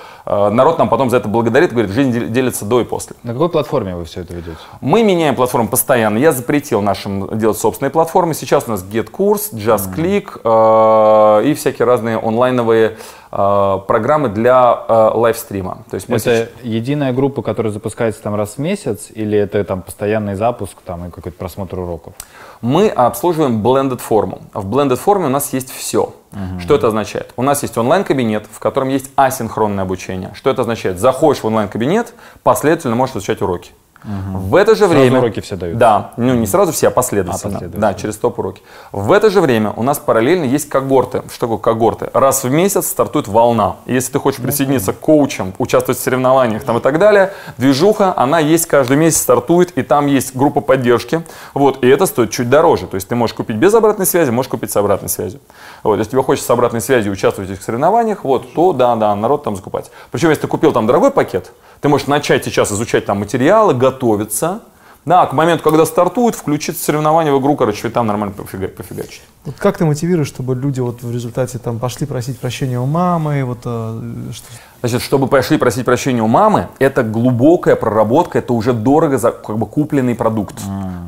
[0.50, 3.16] народ нам потом за это благодарит, говорит, жизнь дел- делится до и после.
[3.22, 4.56] На какой платформе вы все это ведете?
[4.80, 6.18] Мы меняем платформу постоянно.
[6.18, 8.34] Я запретил нашим делать собственные платформы.
[8.34, 12.96] Сейчас у нас GetCourse, JustClick э, и всякие разные онлайновые э,
[13.30, 15.84] программы для э, лайвстрима.
[15.90, 19.62] То есть мы это сейчас- единая группа, которая запускается там раз в месяц, или это
[19.64, 22.14] там постоянный запуск там и какой-то просмотр уроков?
[22.62, 24.42] мы обслуживаем blended форму.
[24.52, 26.12] В blended форме у нас есть все.
[26.60, 27.32] Что это означает?
[27.36, 30.30] У нас есть онлайн-кабинет, в котором есть асинхронное обучение.
[30.34, 30.98] Что это означает?
[31.00, 32.12] Заходишь в онлайн-кабинет,
[32.42, 33.72] последовательно можешь изучать уроки.
[34.04, 35.18] В это же Сразу время...
[35.18, 35.78] уроки все дают?
[35.78, 37.34] Да, ну не сразу все, а последовательно.
[37.34, 37.80] А, последовательно.
[37.80, 38.62] Да, через топ-уроки.
[38.92, 41.22] В это же время у нас параллельно есть когорты.
[41.30, 42.10] Что такое когорты?
[42.14, 43.76] Раз в месяц стартует волна.
[43.86, 48.14] И Если ты хочешь присоединиться к коучам, участвовать в соревнованиях там, и так далее, движуха,
[48.16, 51.22] она есть каждый месяц, стартует, и там есть группа поддержки.
[51.52, 52.86] Вот, и это стоит чуть дороже.
[52.86, 55.40] То есть ты можешь купить без обратной связи, можешь купить с обратной связью.
[55.82, 59.14] Вот, если тебе хочется с обратной связью участвовать в этих соревнованиях, вот, то да, да,
[59.14, 59.90] народ там закупать.
[60.10, 64.60] Причем, если ты купил там дорогой пакет, ты можешь начать сейчас изучать там материалы, готовиться.
[65.06, 69.22] Да, к моменту, когда стартует, включить соревнования в игру, короче, и там нормально пофига- пофигачить.
[69.46, 73.42] Вот как ты мотивируешь, чтобы люди вот в результате там пошли просить прощения у мамы,
[73.44, 74.00] вот э,
[74.32, 74.46] что-
[74.80, 79.56] Значит, чтобы пошли просить прощения у мамы, это глубокая проработка, это уже дорого за как
[79.56, 80.56] бы купленный продукт.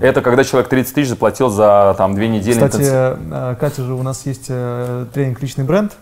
[0.01, 2.55] Это когда человек 30 тысяч заплатил за там две недели.
[2.55, 5.93] Кстати, интенсив- э, Катя же у нас есть э, тренинг личный бренд,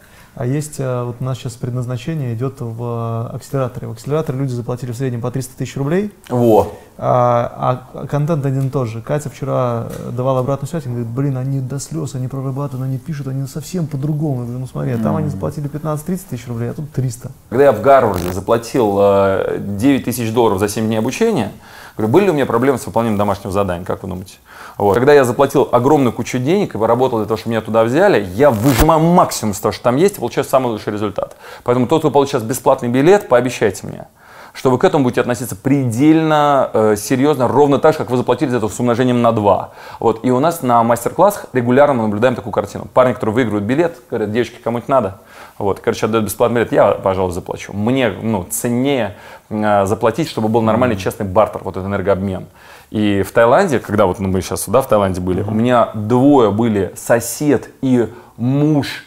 [0.40, 3.88] а есть э, вот у нас сейчас предназначение идет в э, акселераторе.
[3.88, 6.72] В акселераторе люди заплатили в среднем по 300 тысяч рублей, Во.
[6.96, 9.03] а, а контент один и тот же.
[9.03, 12.96] Катя вчера э, давала обратную связь и говорит, блин, они до слез, они прорабатывают, они
[12.96, 14.37] пишут, они совсем по-другому.
[14.37, 17.33] Я говорю, ну смотри, а там они заплатили 15-30 тысяч рублей, а тут 300.
[17.50, 21.53] Когда я в Гарварде заплатил э, 9 тысяч долларов за 7 дней обучения,
[22.01, 24.35] говорю, были ли у меня проблемы с выполнением домашнего задания, как вы думаете?
[24.77, 24.95] Вот.
[24.95, 28.51] Когда я заплатил огромную кучу денег и поработал для того, чтобы меня туда взяли, я
[28.51, 31.37] выжимаю максимум из того, что там есть, и получаю самый лучший результат.
[31.65, 34.07] Поэтому тот, кто сейчас бесплатный билет, пообещайте мне,
[34.53, 38.51] что вы к этому будете относиться предельно э, серьезно, ровно так же, как вы заплатили
[38.51, 39.71] за это с умножением на 2.
[40.01, 40.25] Вот.
[40.25, 42.87] И у нас на мастер-классах регулярно мы наблюдаем такую картину.
[42.93, 45.19] Парни, которые выигрывают билет, говорят, девочки, кому-нибудь надо?
[45.61, 47.75] Вот, короче, отдают бесплатный билет, я, пожалуй, заплачу.
[47.75, 49.16] Мне ну, ценнее
[49.51, 52.46] э, заплатить, чтобы был нормальный, честный бартер, вот этот энергообмен.
[52.90, 56.51] И в Таиланде, когда вот ну, мы сейчас сюда в Таиланде были, у меня двое
[56.51, 59.05] были сосед и муж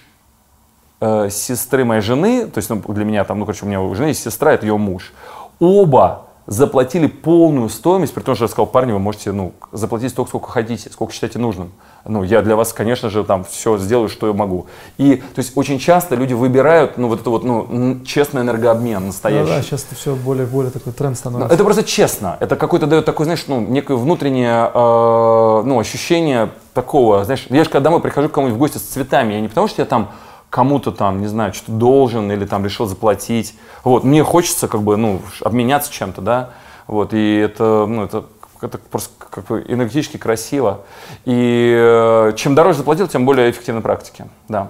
[1.02, 3.96] э, сестры моей жены, то есть ну, для меня там, ну, короче, у меня у
[3.96, 5.12] жены есть сестра, это ее муж.
[5.60, 10.30] Оба заплатили полную стоимость, при том, что я сказал, парни, вы можете ну, заплатить столько,
[10.30, 11.72] сколько хотите, сколько считаете нужным.
[12.06, 14.66] Ну, я для вас, конечно же, там все сделаю, что я могу.
[14.98, 19.08] И, то есть, очень часто люди выбирают, ну, вот это вот, ну, честный энергообмен Ну
[19.08, 19.50] настоящий.
[19.50, 21.54] да, сейчас это все более, более такой тренд Ну, становится.
[21.54, 22.36] Это просто честно.
[22.42, 27.70] Это какой-то дает такой, знаешь, ну, некое внутреннее э, ну, ощущение такого, знаешь, я же
[27.70, 30.12] когда домой прихожу к кому-нибудь в гости с цветами, я не потому что я там
[30.50, 33.56] кому-то там, не знаю, что-то должен или там решил заплатить.
[33.86, 36.50] Вот, мне хочется как бы, ну, обменяться чем-то, да.
[36.86, 38.26] Вот, и это, ну, это,
[38.64, 40.82] это просто как бы энергетически красиво.
[41.26, 44.70] И э, чем дороже заплатил, тем более эффективны практики, да.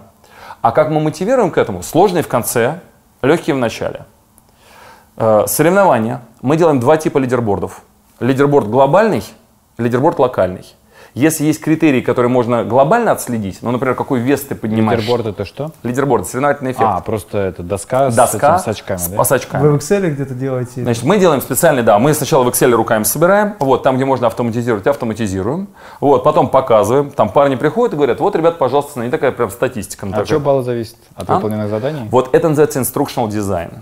[0.62, 1.84] А как мы мотивируем к этому?
[1.84, 2.79] Сложные в конце,
[3.21, 4.06] легкие в начале.
[5.17, 6.21] Э, Соревнования.
[6.41, 7.82] Мы делаем два типа лидербордов.
[8.19, 9.23] Лидерборд глобальный,
[9.77, 10.65] лидерборд локальный.
[11.13, 14.99] Если есть критерии, которые можно глобально отследить, ну, например, какой вес ты поднимаешь.
[15.02, 15.71] Лидерборд это что?
[15.84, 16.86] Лидерборд, соревновательный эффект.
[16.88, 19.23] А, просто это доска, с, Доска этим, с очками, с, да?
[19.23, 19.62] с очками.
[19.62, 20.82] Вы в Excel где-то делаете?
[20.82, 24.26] Значит, мы делаем специальный, да, мы сначала в Excel руками собираем, вот, там, где можно
[24.26, 25.67] автоматизировать, автоматизируем,
[25.99, 30.08] вот, потом показываем, там парни приходят и говорят, вот, ребят, пожалуйста, не такая прям статистика.
[30.08, 30.28] А от такой».
[30.28, 30.97] чего баллы зависит?
[31.15, 31.36] От А?
[31.36, 32.08] выполненных заданий?
[32.10, 33.82] Вот это называется instructional design.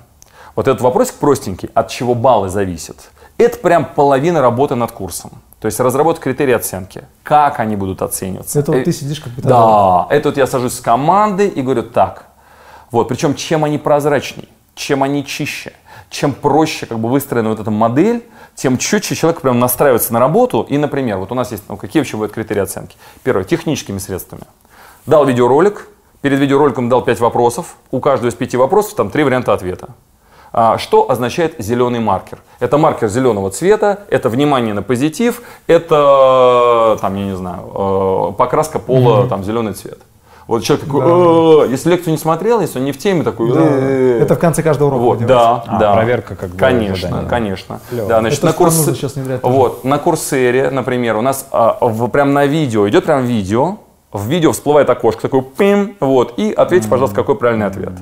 [0.57, 3.09] Вот этот вопросик простенький, от чего баллы зависят.
[3.37, 5.31] Это прям половина работы над курсом.
[5.61, 7.03] То есть разработать критерии оценки.
[7.21, 8.59] Как они будут оцениваться.
[8.59, 9.51] Это вот Э, ты сидишь как педагог.
[9.51, 12.25] Да, это вот я сажусь с командой и говорю так.
[12.89, 15.73] Вот, причем чем они прозрачней, чем они чище,
[16.09, 20.65] чем проще как бы выстроена вот эта модель, тем четче человек прям настраивается на работу.
[20.67, 22.97] И, например, вот у нас есть, ну, какие вообще бывают критерии оценки?
[23.21, 24.43] Первое, техническими средствами.
[25.05, 25.89] Дал видеоролик,
[26.21, 29.89] перед видеороликом дал 5 вопросов, у каждого из пяти вопросов там три варианта ответа.
[30.53, 32.39] А, Что означает зеленый маркер?
[32.59, 38.79] Это маркер зеленого цвета, это внимание на позитив, это, там, я не знаю, э, покраска
[38.79, 39.99] пола, там, зеленый цвет.
[40.47, 41.71] Вот человек такой, «Э-э-э».
[41.71, 43.61] если лекцию не смотрел, если он не в теме, такой, Да.
[43.61, 44.19] «Э-э-э».
[44.21, 45.93] Это в конце каждого урока Вот, да, А, да.
[45.93, 47.29] проверка как бы Конечно, задания.
[47.29, 47.79] конечно.
[47.89, 48.09] Клево.
[48.09, 52.07] Да, значит, Это на нужно сейчас внедрять вот, на курсере, например, у нас а, в,
[52.09, 53.77] прям на видео, идет прям видео,
[54.11, 57.93] в видео всплывает окошко, такой пим, вот, и ответьте, пожалуйста, какой правильный ответ.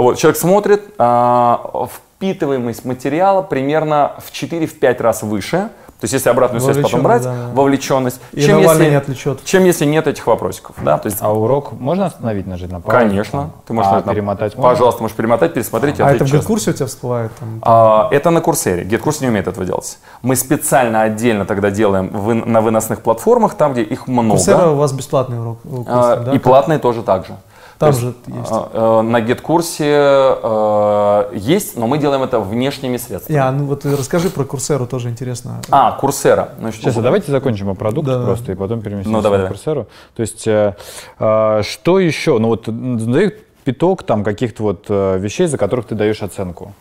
[0.00, 1.86] Вот, человек смотрит, а,
[2.16, 5.68] впитываемость материала примерно в 4-5 раз выше,
[6.00, 9.44] то есть если обратную связь потом брать, Вовлеченность, да, вовлеченность, И чем если, не отвлечет.
[9.44, 12.98] чем если нет этих вопросиков, да, то есть А урок можно остановить, нажать на паузу?
[12.98, 13.50] Конечно.
[13.66, 14.70] Ты можешь а нажать на- перемотать можно?
[14.70, 17.32] Пожалуйста, можешь перемотать, пересмотреть и А это в курсе у тебя всплывает?
[17.38, 18.84] Там, А, это на курсере.
[18.84, 19.98] GetCourse не умеет этого делать.
[20.22, 24.36] Мы специально отдельно тогда делаем вы- на выносных платформах, там, где их много.
[24.38, 25.58] Курсера у вас бесплатный урок.
[25.64, 26.32] урок А, да?
[26.32, 27.34] И платные тоже так же.
[27.80, 33.34] Там же есть, а, э, На GetCourse э, есть, но мы делаем это внешними средствами.
[33.34, 35.62] Я, ну вот расскажи про Курсеру, тоже интересно.
[35.70, 36.50] А, Курсера.
[36.58, 38.24] Значит, Сейчас, а давайте закончим о продукте Да.
[38.24, 39.56] просто и потом переместимся Ну, давай, на давай.
[39.56, 39.86] Курсеру.
[40.14, 40.76] То есть, э,
[41.18, 42.38] э, что еще?
[42.38, 46.74] Ну вот, дай пяток там каких-то вот э, вещей, за которых ты даешь оценку.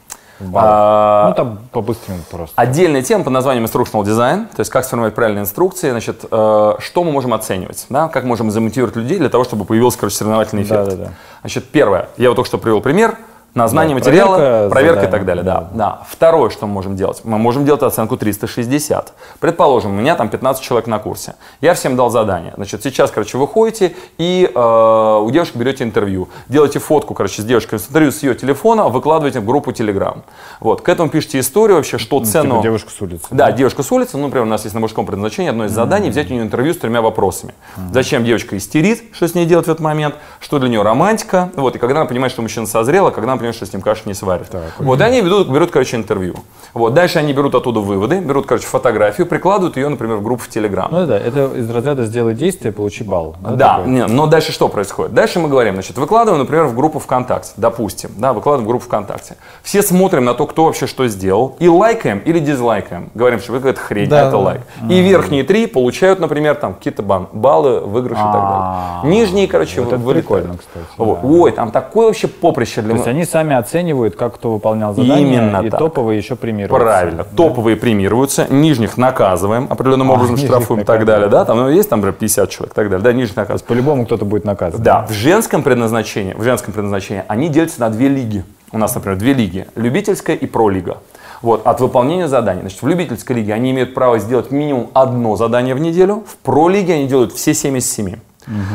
[0.55, 2.53] А, Ну, там по-быстрому просто.
[2.59, 7.03] Отдельная тема под названием Instructional Design, то есть как сформировать правильные инструкции, значит, э, что
[7.03, 10.85] мы можем оценивать, да, как можем замотивировать людей для того, чтобы появился, короче, соревновательный эффект.
[10.85, 11.11] Да-да-да.
[11.41, 13.17] Значит, первое, я вот только что привел пример,
[13.53, 15.69] на знание Да, материала, проверка проверка, и так далее, да, да.
[15.73, 15.99] да.
[16.09, 19.13] Второе, что мы можем делать, мы можем делать оценку 360.
[19.39, 23.37] Предположим, у меня там 15 человек на курсе, я всем дал задание, значит, сейчас, короче,
[23.37, 28.11] вы ходите и э, у девушки берете интервью, делаете фотку, короче, с девушкой с интервью
[28.11, 30.21] с ее телефона, выкладываете в группу Telegram.
[30.59, 32.55] Вот, к этому пишите историю вообще, что ценно.
[32.55, 33.25] Типа девушка с улицы.
[33.31, 36.09] Да, девушка с улицы, ну, например, у нас есть на мужском предназначении одно из заданий,
[36.09, 37.53] взять у нее интервью с тремя вопросами.
[37.91, 41.75] Зачем девочка истерит, что с ней делать в этот момент, что для нее романтика, вот,
[41.75, 44.01] и когда она понимает, что мужчина созрел, а когда она понимает, что с ним кашу
[44.05, 44.47] не сварит.
[44.79, 46.35] вот, и они ведут, берут, короче, интервью.
[46.73, 50.49] Вот, дальше они берут оттуда выводы, берут, короче, фотографию, прикладывают ее, например, в группу в
[50.49, 50.87] Telegram.
[50.91, 53.35] Ну да, это из разряда сделай действие, получи балл.
[53.41, 53.91] Да, такой?
[53.91, 55.13] не, но дальше что происходит?
[55.13, 59.35] Дальше мы говорим, значит, выкладываем, например, в группу ВКонтакте, допустим, да, выкладываем в группу ВКонтакте.
[59.63, 63.09] Все смотрим на то, кто вообще что сделал, и лайкаем или дизлайкаем.
[63.15, 64.25] Говорим, что это хрень, Да.
[64.25, 64.61] а это лайк.
[64.89, 69.17] И верхние три получают, например, там какие-то баллы, выигрыши и так А, далее.
[69.19, 71.21] Нижние, короче, вот это прикольно, кстати, Вот.
[71.21, 71.27] да.
[71.27, 75.21] Ой, там такое вообще поприще для То есть они сами оценивают, как кто выполнял задание,
[75.21, 75.79] Именно и так.
[75.79, 76.77] топовые еще премируются.
[76.77, 77.23] Правильно.
[77.23, 81.29] Топовые премируются, нижних наказываем определенным А, образом, штрафуем и так далее.
[81.29, 81.45] Да?
[81.45, 83.03] Там ну, есть, там, например, 50 человек и так далее.
[83.03, 83.67] Да, нижних наказываем.
[83.67, 84.81] По-любому кто-то будет наказан.
[84.81, 88.43] Да, в женском предназначении, в женском предназначении они делятся на две лиги.
[88.71, 89.65] У нас, например, две лиги.
[89.75, 90.97] Любительская и пролига.
[91.41, 92.61] Вот, от выполнения заданий.
[92.61, 96.23] Значит, в любительской лиге они имеют право сделать минимум одно задание в неделю.
[96.27, 98.15] В пролиге они делают все 7 из 7.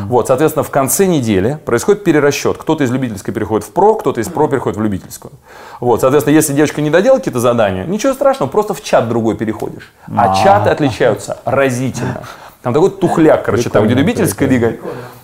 [0.07, 2.59] Вот, соответственно, в конце недели происходит перерасчет.
[2.59, 5.33] Кто-то из любительской переходит в про, кто-то из про переходит в любительскую.
[5.81, 9.93] Вот, соответственно, если девочка не доделала какие-то задания, ничего страшного, просто в чат другой переходишь.
[10.17, 12.23] А чаты отличаются разительно.
[12.63, 14.77] Там такой тухляк, короче, там, где Прикольно, любительская лига.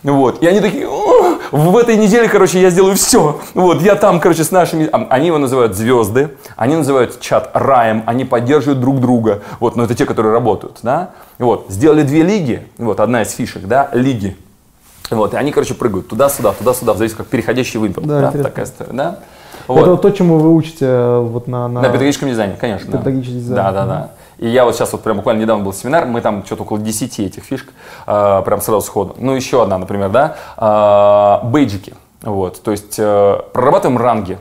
[0.02, 0.42] Вот.
[0.42, 3.40] И они такие, «О, в этой неделе, короче, я сделаю все.
[3.54, 4.88] Вот, я там, короче, с нашими...
[5.10, 9.40] Они его называют звезды, они называют чат раем, они поддерживают друг друга.
[9.58, 11.10] Вот, но это те, которые работают, да.
[11.38, 14.36] Вот, сделали две лиги, вот, одна из фишек, да, лиги.
[15.10, 18.02] Вот, и они, короче, прыгают туда-сюда, туда-сюда, в зависимости, как переходящий вымпел.
[18.02, 18.50] Да, Да, интересно.
[18.50, 19.18] такая история, да.
[19.64, 19.86] Это Вот.
[19.86, 21.68] вот то, чему вы учите э, вот на...
[21.68, 21.80] на...
[21.80, 22.90] На педагогическом дизайне, конечно.
[22.90, 22.98] да.
[22.98, 23.56] Педагогический дизайн.
[23.56, 24.10] Да, да, да.
[24.40, 27.20] И я вот сейчас вот прям буквально недавно был семинар, мы там что-то около 10
[27.20, 27.68] этих фишек,
[28.06, 29.14] э, прям сразу сходу.
[29.18, 30.36] Ну, еще одна, например, да,
[31.42, 31.92] э, бейджики.
[32.22, 34.38] Вот, то есть э, прорабатываем ранги.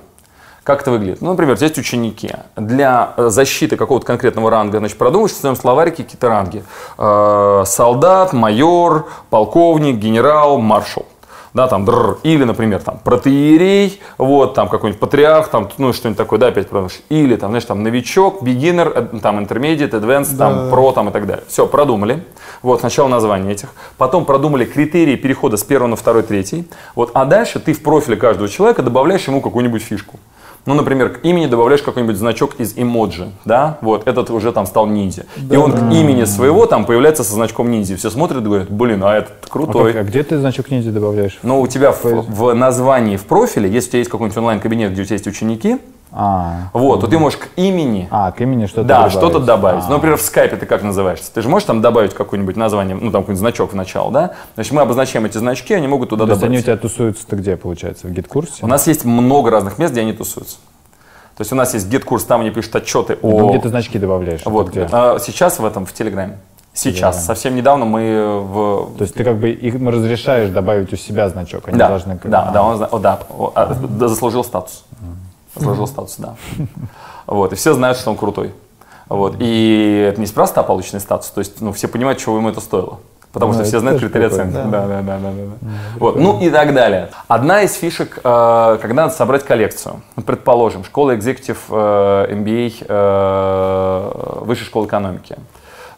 [0.63, 1.21] Как это выглядит?
[1.21, 2.31] Ну, например, есть ученики.
[2.55, 6.63] Для защиты какого-то конкретного ранга, значит, продумаешь в своем словарике какие-то ранги.
[6.97, 11.07] Э, солдат, майор, полковник, генерал, маршал.
[11.53, 12.19] Да, там, дрр.
[12.23, 16.99] или, например, там, протеерей, вот, там, какой-нибудь патриарх, там, ну, что-нибудь такое, да, опять продумаешь.
[17.09, 21.25] Или, там, знаешь, там, новичок, beginner, э, там, intermediate, advanced, там, про, там, и так
[21.25, 21.43] далее.
[21.47, 22.23] Все, продумали.
[22.61, 23.69] Вот, сначала название этих.
[23.97, 26.67] Потом продумали критерии перехода с первого на второй, третий.
[26.95, 30.19] Вот, а дальше ты в профиле каждого человека добавляешь ему какую-нибудь фишку.
[30.69, 34.85] Ну, например, к имени добавляешь какой-нибудь значок из эмоджи, да, вот, этот уже там стал
[34.85, 35.25] ниндзя.
[35.49, 37.97] И он к имени своего там появляется со значком ниндзя.
[37.97, 39.93] Все смотрят и говорят, блин, а этот А, крутой.
[39.93, 41.39] как- а где ты значок ниндзя добавляешь?
[41.41, 45.01] Но у тебя в, в названии, в профиле, если у тебя есть какой-нибудь онлайн-кабинет, где
[45.01, 45.77] у тебя есть ученики,
[46.11, 49.13] А, вот, то ты можешь к имени а к имени что-то да, добавить.
[49.13, 49.83] что-то добавить.
[49.83, 49.87] А.
[49.89, 51.31] Ну, например, в скайпе ты как называешься?
[51.31, 54.31] Ты же можешь там добавить какое-нибудь название, ну, там какой-нибудь значок в начало, да?
[54.55, 56.65] Значит, мы обозначаем эти значки, они могут туда То есть они у добавить.
[56.81, 58.07] тебя тусуются-то где, получается?
[58.07, 58.53] В GetCourse?
[58.61, 60.57] У нас есть много разных мест, где они тусуются.
[61.37, 63.49] То есть у нас есть GetCourse, там они пишут отчеты Ну, о...
[63.51, 64.41] где ты значки добавляешь?
[64.45, 64.89] Вот, где?
[64.91, 66.39] а, сейчас в этом, в Телеграме.
[66.73, 67.25] Сейчас, Телеграме.
[67.27, 68.97] совсем недавно мы в...
[68.97, 72.17] То есть ты как бы им разрешаешь добавить у себя значок, они Да, должны...
[72.17, 72.51] как- да, А.
[72.51, 74.83] да, он, зна- о, да, о, а, да, заслужил статус.
[75.55, 76.35] Заслужил статус, да.
[77.27, 78.53] Вот, и все знают, что он крутой.
[79.07, 82.61] Вот, и это не спроста полученный статус, то есть, ну, все понимают, чего ему это
[82.61, 82.99] стоило.
[83.31, 84.53] Потому Ну, что все знают критерии оценки.
[84.53, 85.69] Да, да, да, да, да, да.
[85.99, 87.11] Вот, ну и так далее.
[87.27, 90.01] Одна из фишек, э, когда надо собрать коллекцию.
[90.15, 95.37] Ну, Предположим, школа экзекутив э, MBA э, Высшей школы экономики.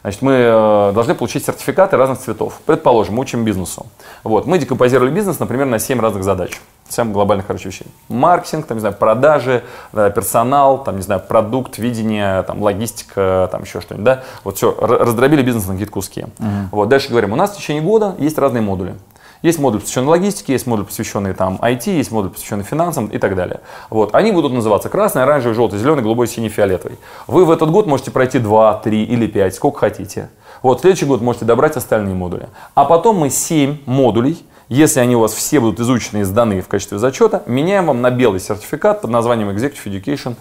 [0.02, 2.60] Значит, мы должны получить сертификаты разных цветов.
[2.66, 3.86] Предположим, мы учим бизнесу.
[4.24, 6.60] Вот, мы декомпозировали бизнес, например, на 7 разных задач.
[6.88, 7.86] 7 глобальных, короче, вещей.
[8.08, 13.62] Маркетинг, там, не знаю, продажи, э, персонал, там, не знаю, продукт, видение, там, логистика, там,
[13.62, 14.22] еще что-нибудь, да.
[14.44, 16.26] Вот все, раздробили бизнес на какие-то куски.
[16.70, 18.94] Вот, дальше говорим, у нас в течение года есть разные модули.
[19.42, 23.34] Есть модуль, посвященный логистике, есть модуль, посвященный там IT, есть модуль, посвященный финансам и так
[23.34, 23.60] далее.
[23.90, 24.14] Вот.
[24.14, 26.96] Они будут называться красный, оранжевый, желтый, зеленый, голубой, синий, фиолетовый.
[27.26, 30.30] Вы в этот год можете пройти 2, 3 или 5, сколько хотите.
[30.62, 32.48] Вот, в следующий год можете добрать остальные модули.
[32.74, 36.68] А потом мы 7 модулей, если они у вас все будут изучены и сданы в
[36.68, 40.36] качестве зачета, меняем вам на белый сертификат под названием Executive Education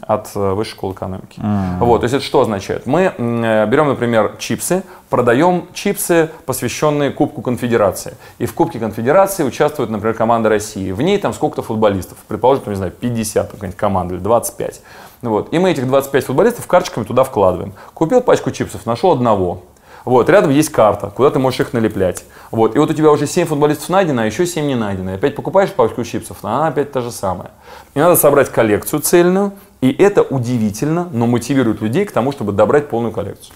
[0.00, 1.38] от э, высшей школы экономики.
[1.38, 1.78] Mm.
[1.80, 2.86] Вот, то есть это что означает?
[2.86, 8.14] Мы э, берем, например, чипсы, продаем чипсы, посвященные Кубку Конфедерации.
[8.38, 10.90] И в Кубке Конфедерации участвует, например, команда России.
[10.92, 12.18] В ней там сколько-то футболистов.
[12.28, 14.80] Предположим, там, не знаю, 50 какая-нибудь команда или 25.
[15.22, 15.52] Вот.
[15.52, 17.74] И мы этих 25 футболистов карточками туда вкладываем.
[17.94, 19.62] Купил пачку чипсов, нашел одного.
[20.04, 22.24] Вот, рядом есть карта, куда ты можешь их налеплять.
[22.50, 25.12] Вот, и вот у тебя уже 7 футболистов найдено, а еще 7 не найдено.
[25.12, 27.50] И опять покупаешь пачку чипсов, а она опять та же самая.
[27.94, 32.88] И надо собрать коллекцию цельную, и это удивительно, но мотивирует людей к тому, чтобы добрать
[32.88, 33.54] полную коллекцию.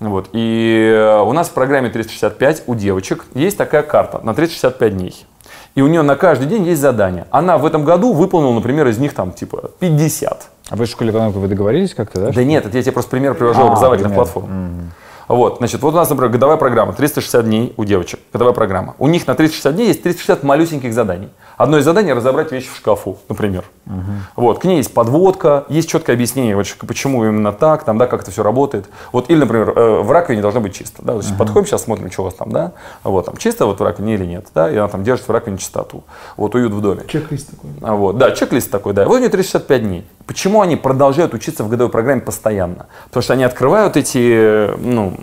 [0.00, 0.30] Вот.
[0.32, 5.26] И э, у нас в программе 365 у девочек есть такая карта на 365 дней.
[5.74, 7.26] И у нее на каждый день есть задание.
[7.30, 10.48] Она в этом году выполнила, например, из них там типа 50.
[10.68, 12.30] А вы в школе экономики вы договорились как-то, да?
[12.30, 14.24] Да нет, это я тебе просто пример привожу а, образовательных пример.
[14.24, 14.46] платформ.
[14.46, 15.01] Mm-hmm.
[15.32, 18.94] Вот, значит, вот у нас, например, годовая программа, 360 дней у девочек, годовая программа.
[18.98, 21.30] У них на 360 дней есть 360 малюсеньких заданий.
[21.56, 23.64] Одно из заданий– разобрать вещи в шкафу, например.
[23.86, 23.94] Угу.
[24.36, 28.22] Вот, к ней есть подводка, есть четкое объяснение, вот, почему именно так, там, да, как
[28.22, 28.90] это все работает.
[29.10, 31.02] Вот, или, например, э, в раковине должно быть чисто.
[31.02, 31.12] Да?
[31.12, 31.38] То есть угу.
[31.38, 32.72] подходим, сейчас смотрим, что у вас там, да,
[33.02, 35.56] вот, там, чисто вот в раковине или нет, да, и она там держит в раковине
[35.56, 36.04] чистоту.
[36.36, 37.04] Вот, уют в доме.
[37.08, 37.70] Чек-лист такой.
[37.80, 39.06] А, вот, да, чек-лист такой, да.
[39.06, 40.06] Вот у нее 365 дней.
[40.26, 42.86] Почему они продолжают учиться в годовой программе постоянно?
[43.06, 45.14] Потому что они открывают эти, ну...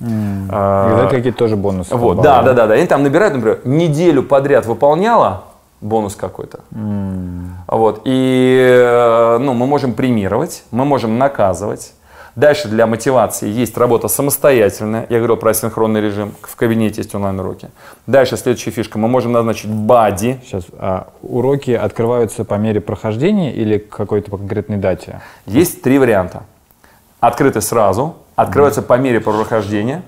[0.00, 1.06] Mm.
[1.06, 1.94] И какие-то тоже бонусы.
[1.94, 2.74] Вот, да, да, да, да.
[2.74, 5.44] Они там набирают, например, неделю подряд выполняла,
[5.80, 6.60] бонус какой-то.
[6.72, 7.48] Mm.
[7.68, 8.02] Вот.
[8.04, 11.92] И э, ну, мы можем премировать, мы можем наказывать.
[12.36, 15.06] Дальше для мотивации есть работа самостоятельная.
[15.08, 16.34] Я говорил про синхронный режим.
[16.42, 17.70] В кабинете есть онлайн-уроки.
[18.06, 18.98] Дальше следующая фишка.
[18.98, 20.40] Мы можем назначить бади.
[20.44, 20.64] Сейчас.
[20.78, 25.20] А уроки открываются по мере прохождения или какой-то по конкретной дате?
[25.46, 26.44] Есть три варианта.
[27.20, 28.16] Открыты сразу.
[28.36, 28.84] Открываются mm.
[28.84, 30.02] по мере прохождения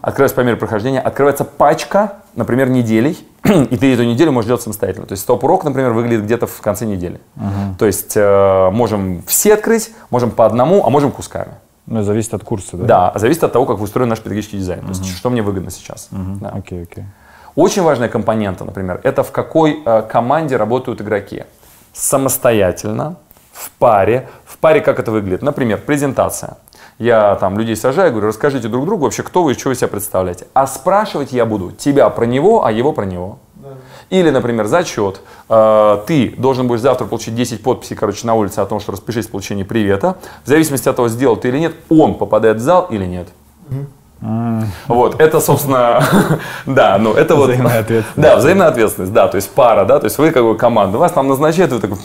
[0.00, 5.06] открывается по мере прохождения, открывается пачка, например, неделей, и ты эту неделю можешь делать самостоятельно.
[5.06, 7.20] То есть стоп-урок, например, выглядит где-то в конце недели.
[7.36, 7.76] Угу.
[7.78, 11.54] То есть э, можем все открыть, можем по одному, а можем кусками.
[11.86, 13.12] Ну, зависит от курса, да?
[13.12, 14.80] Да, зависит от того, как устроен наш педагогический дизайн.
[14.80, 14.92] Угу.
[14.92, 16.08] То есть, что мне выгодно сейчас.
[16.10, 16.38] Угу.
[16.40, 16.48] Да.
[16.50, 17.04] Окей, окей.
[17.54, 21.44] Очень важная компонента, например, это в какой э, команде работают игроки.
[21.94, 23.16] Самостоятельно,
[23.52, 24.28] в паре.
[24.44, 25.42] В паре как это выглядит?
[25.42, 26.58] Например, презентация.
[26.98, 29.88] Я там людей сажаю, говорю, расскажите друг другу вообще, кто вы и что вы себя
[29.88, 30.46] представляете.
[30.54, 33.38] А спрашивать я буду тебя про него, а его про него.
[34.08, 35.20] Или, например, зачет.
[35.48, 39.26] Э, ты должен будешь завтра получить 10 подписей, короче, на улице о том, что распишись
[39.26, 40.16] в получении привета.
[40.44, 43.28] В зависимости от того, сделал ты или нет, он попадает в зал или нет.
[44.20, 44.62] Mm.
[44.88, 46.02] Вот, это, собственно,
[46.66, 47.50] да, ну это вот...
[47.50, 48.30] Взаимная ответственность.
[48.30, 51.12] Да, взаимная ответственность, да, то есть пара, да, то есть вы как бы команда, вас
[51.12, 51.98] там назначают, вы такой,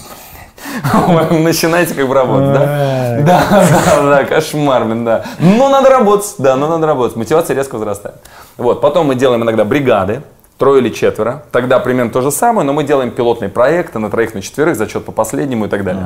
[1.32, 3.18] начинаете как бы работать, да?
[3.22, 5.24] Да, да, да, кошмар, блин, да.
[5.40, 7.16] Но надо работать, да, но надо работать.
[7.16, 8.16] Мотивация резко возрастает.
[8.58, 10.22] Вот, потом мы делаем иногда бригады,
[10.58, 11.44] трое или четверо.
[11.52, 15.06] Тогда примерно то же самое, но мы делаем пилотные проекты на троих, на четверых, зачет
[15.06, 16.04] по последнему и так далее.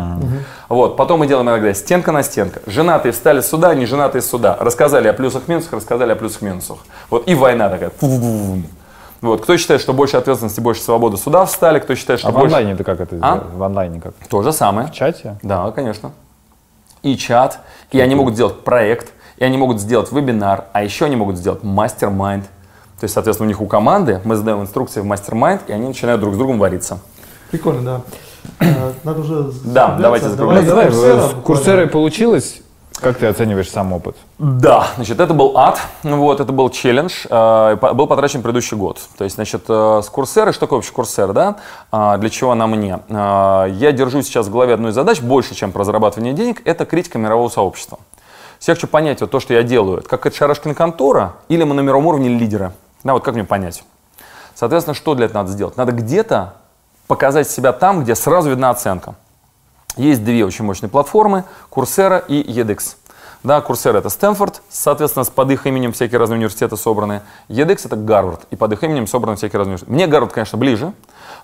[0.69, 2.61] Вот, потом мы делаем иногда стенка на стенка.
[2.65, 4.55] Женатые встали сюда, не женатые сюда.
[4.59, 6.77] Рассказали о плюсах-минусах, рассказали о плюсах-минусах.
[7.09, 7.91] Вот, и война такая.
[9.25, 9.41] Вот.
[9.41, 12.43] Кто считает, что больше ответственности, больше свободы, сюда встали, кто считает, что а больше...
[12.43, 13.43] в онлайне ты как это а?
[13.55, 14.13] В онлайне как?
[14.29, 14.87] То же самое.
[14.87, 15.37] В чате?
[15.41, 16.11] Да, конечно.
[17.01, 17.59] И чат,
[17.91, 21.63] и они могут сделать проект, и они могут сделать вебинар, а еще они могут сделать
[21.63, 22.45] mastermind.
[22.99, 26.21] То есть, соответственно, у них у команды мы задаем инструкции в mastermind, и они начинают
[26.21, 26.99] друг с другом вариться.
[27.51, 28.01] Прикольно, да.
[28.59, 29.51] Э, надо уже...
[29.65, 30.69] Да, давайте закругляться.
[30.69, 32.61] Давай, давай, Coursera получилось?
[33.01, 34.15] Как ты оцениваешь сам опыт?
[34.39, 38.99] Да, значит, это был ад, вот, это был челлендж, э, был потрачен предыдущий год.
[39.17, 41.57] То есть, значит, э, с Coursera, что такое вообще Coursera, да?
[41.91, 42.99] Э, для чего она мне?
[43.09, 46.85] Э, я держу сейчас в голове одну из задач, больше, чем про зарабатывание денег, это
[46.85, 47.99] критика мирового сообщества.
[48.61, 51.81] Я хочу понять, вот то, что я делаю, как это Шарашкина контора или мы на
[51.81, 52.71] мировом уровне лидеры?
[53.03, 53.83] Да, вот как мне понять?
[54.55, 55.77] Соответственно, что для этого надо сделать?
[55.77, 56.53] Надо где-то
[57.07, 59.15] показать себя там, где сразу видна оценка.
[59.97, 62.95] Есть две очень мощные платформы, Coursera и edX.
[63.43, 67.21] Да, Coursera это Стэнфорд, соответственно, под их именем всякие разные университеты собраны.
[67.47, 69.93] edX это Гарвард, и под их именем собраны всякие разные университеты.
[69.93, 70.93] Мне Гарвард, конечно, ближе,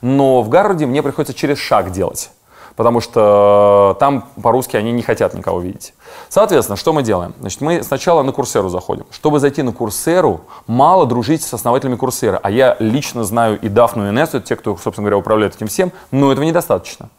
[0.02, 2.32] но в Гарварде мне приходится через шаг делать
[2.76, 5.93] потому что там по-русски они не хотят никого видеть.
[6.30, 7.34] Соответственно, что мы делаем?
[7.39, 9.06] Значит, мы сначала на Курсеру заходим.
[9.12, 12.39] Чтобы зайти на Курсеру, мало дружить с основателями Курсера.
[12.41, 15.91] А я лично знаю и Дафну, и Несу, те, кто, собственно говоря, управляет этим всем,
[16.12, 17.10] но этого недостаточно.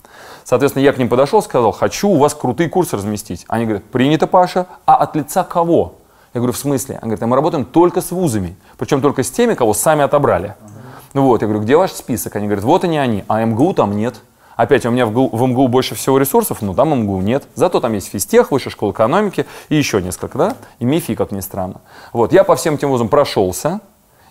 [0.44, 3.44] Соответственно, я к ним подошел, сказал, хочу у вас крутые курсы разместить.
[3.48, 5.94] Они говорят, принято, Паша, а от лица кого?
[6.34, 6.96] Я говорю, в смысле?
[7.02, 10.54] Они говорят, а мы работаем только с вузами, причем только с теми, кого сами отобрали.
[11.12, 12.36] Ну вот, я говорю, где ваш список?
[12.36, 14.20] Они говорят, вот они они, а МГУ там нет.
[14.56, 17.46] Опять, у меня в, МГУ, в МГУ больше всего ресурсов, но там МГУ нет.
[17.54, 20.56] Зато там есть физтех, высшая школа экономики и еще несколько, да?
[20.78, 21.80] И МИФИ, как ни странно.
[22.12, 23.80] Вот, я по всем этим вузам прошелся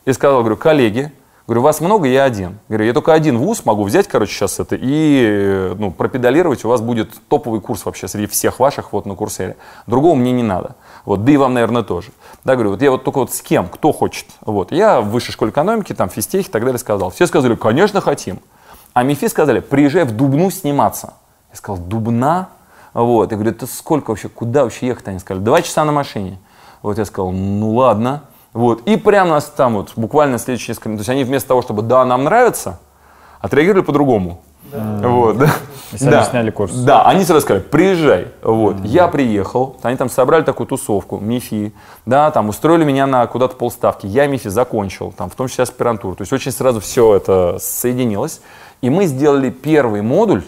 [0.05, 1.11] и сказал, говорю, коллеги,
[1.47, 2.59] Говорю, вас много, я один.
[2.69, 6.63] Говорю, я только один вуз могу взять, короче, сейчас это и ну, пропедалировать.
[6.63, 9.57] У вас будет топовый курс вообще среди всех ваших вот на курсере.
[9.87, 10.75] Другого мне не надо.
[11.03, 12.11] Вот, да и вам, наверное, тоже.
[12.43, 14.27] Да, говорю, вот я вот только вот с кем, кто хочет.
[14.41, 17.09] Вот, я в высшей школе экономики, там, физтехи и так далее сказал.
[17.09, 18.39] Все сказали, конечно, хотим.
[18.93, 21.13] А МИФИ сказали, приезжай в Дубну сниматься.
[21.49, 22.49] Я сказал, Дубна?
[22.93, 25.07] Вот, я говорю, это сколько вообще, куда вообще ехать?
[25.07, 26.39] Они сказали, два часа на машине.
[26.81, 28.23] Вот я сказал, ну ладно.
[28.53, 28.81] Вот.
[28.87, 32.03] И прямо нас там вот, буквально следующие несколько то есть они вместо того, чтобы «да,
[32.05, 32.79] нам нравится»,
[33.39, 34.41] отреагировали по-другому.
[34.71, 35.07] Да.
[35.07, 35.49] Вот, да.
[35.91, 36.23] И сами да.
[36.23, 36.73] сняли курс.
[36.73, 38.27] Да, они сразу сказали, приезжай.
[38.41, 38.77] Вот.
[38.77, 38.87] Mm-hmm.
[38.87, 41.73] Я приехал, они там собрали такую тусовку, МИФИ,
[42.05, 44.05] да, там устроили меня на куда-то полставки.
[44.05, 46.15] Я МИФИ закончил, там, в том числе аспирантуру.
[46.15, 48.41] То есть очень сразу все это соединилось.
[48.81, 50.43] И мы сделали первый модуль,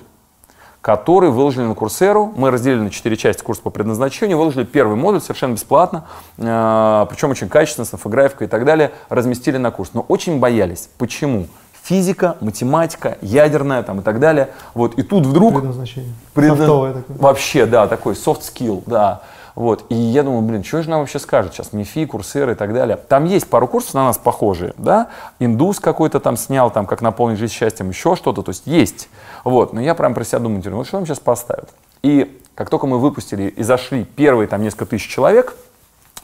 [0.84, 2.34] который выложили на Курсеру.
[2.36, 6.04] Мы разделили на четыре части курс по предназначению, выложили первый модуль совершенно бесплатно,
[6.38, 9.92] э, причем очень качественно, с инфографикой и так далее, разместили на курс.
[9.94, 10.90] Но очень боялись.
[10.98, 11.48] Почему?
[11.84, 14.50] Физика, математика, ядерная там и так далее.
[14.74, 15.54] Вот, и тут вдруг...
[15.54, 16.14] Предназначение.
[16.34, 16.94] Предна...
[17.08, 19.22] Вообще, да, такой soft skill, да.
[19.56, 19.86] Вот.
[19.90, 22.98] И я думаю, блин, что же нам вообще скажет сейчас МИФИ, курсеры и так далее.
[22.98, 25.10] Там есть пару курсов на нас похожие, да.
[25.40, 29.10] Индус какой-то там снял, там, как наполнить жизнь счастьем, еще что-то, то есть есть.
[29.44, 29.74] Вот.
[29.74, 31.70] Но я прям про себя думаю, ну что нам сейчас поставят?
[32.02, 35.56] И как только мы выпустили и зашли первые там несколько тысяч человек,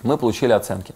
[0.04, 0.94] мы получили оценки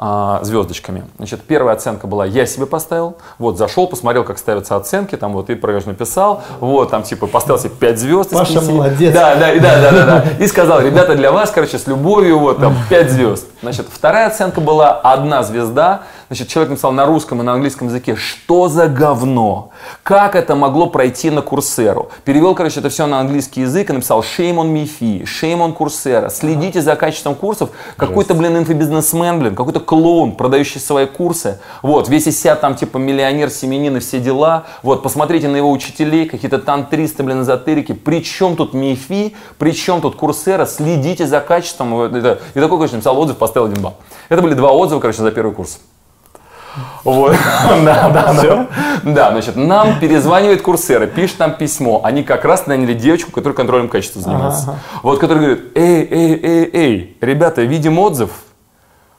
[0.00, 1.04] а, звездочками.
[1.16, 5.50] Значит, первая оценка была, я себе поставил, вот, зашел, посмотрел, как ставятся оценки, там, вот,
[5.50, 8.30] и программу написал, вот, там, типа, поставил себе 5 звезд.
[8.30, 9.12] Паша молодец.
[9.12, 12.60] Да, да, да, да, да, да, и сказал, ребята, для вас, короче, с любовью, вот,
[12.60, 13.46] там, 5 звезд.
[13.60, 18.14] Значит, вторая оценка была одна звезда, Значит, человек написал на русском и на английском языке,
[18.14, 19.70] что за говно?
[20.02, 22.10] Как это могло пройти на Курсеру?
[22.24, 26.28] Перевел, короче, это все на английский язык и написал shame on MIFI, shame on Курсера.
[26.28, 27.70] Следите за качеством курсов.
[27.96, 31.60] Какой-то, блин, инфобизнесмен, блин, какой-то клоун, продающий свои курсы.
[31.80, 34.64] Вот, весь из себя там, типа, миллионер, семенин и все дела.
[34.82, 37.92] Вот, посмотрите на его учителей, какие-то тантристы, блин, эзотерики.
[37.92, 40.66] При чем тут MIFI, при чем тут Курсера?
[40.66, 42.04] Следите за качеством.
[42.04, 43.96] И такой, короче, написал отзыв, поставил один балл.
[44.28, 45.78] Это были два отзыва, короче, за первый курс.
[47.04, 47.36] Вот.
[47.84, 48.66] Да, да, да.
[49.02, 52.00] Да, значит, нам перезванивает курсеры, пишет нам письмо.
[52.04, 54.78] Они как раз наняли девочку, которая контролем качества занимается.
[55.02, 58.30] Вот, которая говорит, эй, эй, эй, эй, ребята, видим отзыв,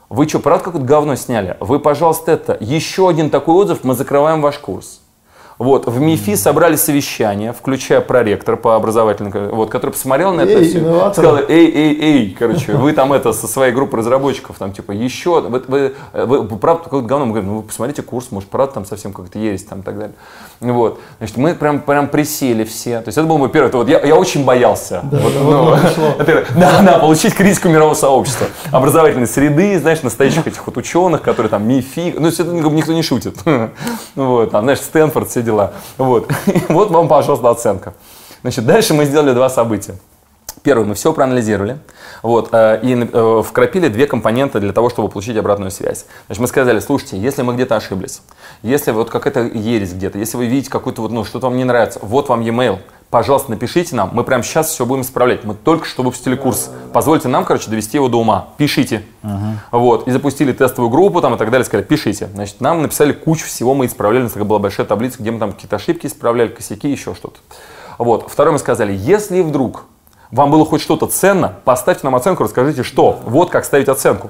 [0.10, 1.56] вы что, правда какое-то говно сняли?
[1.60, 5.02] Вы, пожалуйста, это, еще один такой отзыв, мы закрываем ваш курс.
[5.60, 10.70] Вот, в МИФИ собрали совещание, включая проректор по образовательному, вот, который посмотрел на это эй,
[10.70, 14.94] все, сказал, эй, эй, эй, короче, вы там это со своей группой разработчиков, там, типа,
[14.94, 18.48] еще, вы, вы, вы, вы правда какое-то говно, мы говорим, ну, вы посмотрите курс, может,
[18.48, 20.16] правда, там совсем как-то есть, там, и так далее.
[20.62, 23.90] Вот, значит, мы прям, прям присели все, то есть это был мой первый, это вот
[23.90, 25.02] я, я очень боялся.
[25.12, 25.74] Да, вот, ну,
[26.20, 31.50] это, да, да, получить критику мирового сообщества, образовательной среды, знаешь, настоящих этих вот ученых, которые
[31.50, 32.30] там МИФИ, ну,
[32.72, 33.36] никто не шутит.
[34.16, 35.74] Вот, там, знаешь, Стэнфорд, все дела.
[35.98, 36.32] Вот.
[36.70, 37.94] вот вам, пожалуйста, оценка.
[38.42, 39.96] Значит, дальше мы сделали два события.
[40.62, 41.78] Первое, мы все проанализировали
[42.22, 46.06] вот, э, и э, вкрапили две компоненты для того, чтобы получить обратную связь.
[46.26, 48.22] Значит, мы сказали, слушайте, если мы где-то ошиблись,
[48.62, 52.00] если вот какая-то ересь где-то, если вы видите какую-то вот, ну, что-то вам не нравится,
[52.02, 52.80] вот вам e-mail,
[53.10, 55.44] пожалуйста, напишите нам, мы прямо сейчас все будем исправлять.
[55.44, 56.70] Мы только что выпустили курс.
[56.94, 58.50] Позвольте нам, короче, довести его до ума.
[58.58, 59.04] Пишите.
[59.24, 59.54] Uh-huh.
[59.72, 60.08] Вот.
[60.08, 61.66] И запустили тестовую группу там и так далее.
[61.66, 62.30] Сказали, пишите.
[62.34, 64.24] Значит, нам написали кучу всего, мы исправляли.
[64.24, 67.40] У нас была большая таблица, где мы там какие-то ошибки исправляли, косяки, еще что-то.
[67.98, 68.30] Вот.
[68.30, 69.86] Второе мы сказали, если вдруг
[70.32, 73.20] вам было хоть что-то ценно, поставьте нам оценку, расскажите, что.
[73.26, 74.30] Вот как ставить оценку.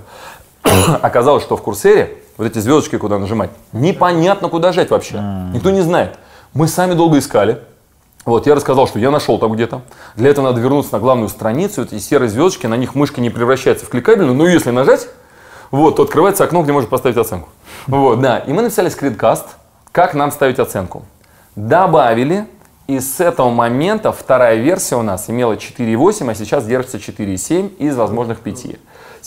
[1.01, 5.21] Оказалось, что в курсере вот эти звездочки, куда нажимать, непонятно, куда жать вообще.
[5.53, 6.17] Никто не знает.
[6.53, 7.59] Мы сами долго искали.
[8.29, 9.81] Вот, я рассказал, что я нашел там где-то.
[10.15, 11.81] Для этого надо вернуться на главную страницу.
[11.81, 15.09] Эти серые звездочки, на них мышка не превращается в кликабельную, но если нажать,
[15.71, 17.49] вот, то открывается окно, где можно поставить оценку.
[17.87, 18.37] Вот, да.
[18.37, 19.47] И мы написали скринкаст,
[19.91, 21.05] как нам ставить оценку.
[21.55, 22.45] Добавили,
[22.85, 27.95] и с этого момента вторая версия у нас имела 4,8, а сейчас держится 4,7 из
[27.95, 28.65] возможных 5.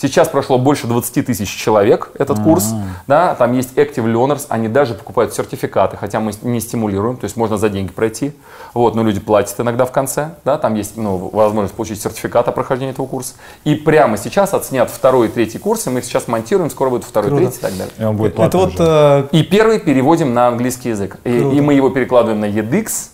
[0.03, 2.43] Сейчас прошло больше 20 тысяч человек этот mm-hmm.
[2.43, 2.73] курс.
[3.07, 7.37] Да, там есть Active Learners, они даже покупают сертификаты, хотя мы не стимулируем, то есть
[7.37, 8.33] можно за деньги пройти.
[8.73, 10.31] Вот, но люди платят иногда в конце.
[10.43, 13.35] Да, там есть ну, возможность получить сертификат о прохождении этого курса.
[13.63, 17.29] И прямо сейчас отснят второй и третий курсы, мы их сейчас монтируем, скоро будет второй,
[17.29, 17.45] Круто.
[17.45, 17.93] третий и так далее.
[17.97, 19.27] И он будет Это вот, э...
[19.31, 21.15] И первый переводим на английский язык.
[21.23, 23.11] И, и мы его перекладываем на EDX,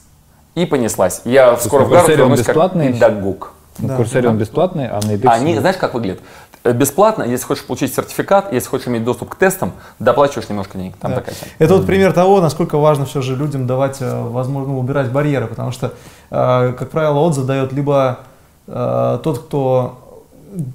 [0.56, 1.22] и понеслась.
[1.24, 3.54] Я скоро в Гарвард вернусь как педагог.
[3.82, 3.96] Да.
[3.96, 5.28] Курсере он бесплатный, а на EDX...
[5.28, 6.20] Они, знаешь, как выглядит?
[6.64, 10.96] Э, бесплатно, если хочешь получить сертификат, если хочешь иметь доступ к тестам, доплачиваешь немножко денег.
[10.98, 11.18] Там да.
[11.18, 15.48] такая Это вот пример того, насколько важно все же людям давать, э, возможно, убирать барьеры,
[15.48, 15.94] потому что,
[16.32, 18.20] э, как правило, отзыв дает либо
[18.68, 20.00] тот, кто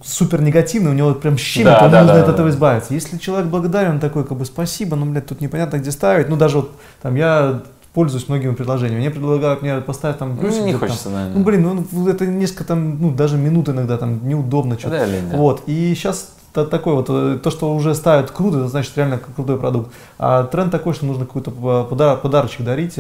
[0.05, 2.33] супер негативный, у него прям щемит, Да, он да, нужно да, от да.
[2.33, 2.95] этого избавиться.
[2.95, 6.29] Если человек благодарен, он такой, как бы, спасибо, но, блядь, тут непонятно, где ставить.
[6.29, 6.73] Ну, даже вот,
[7.03, 7.63] там, я
[7.95, 9.01] пользуюсь многими предложениями.
[9.01, 10.79] Мне предлагают мне поставить там Ну, не где-то там.
[10.81, 11.29] хочется, да.
[11.35, 14.99] Ну, блин, ну, это несколько там, ну, даже минут иногда там неудобно что-то.
[14.99, 15.37] Да, лень, да.
[15.37, 19.59] Вот, и сейчас такой вот, э, то, что уже ставят круто, это значит реально крутой
[19.59, 19.93] продукт.
[20.19, 22.95] А тренд такой, что нужно какой-то э, пода- подарочек дарить.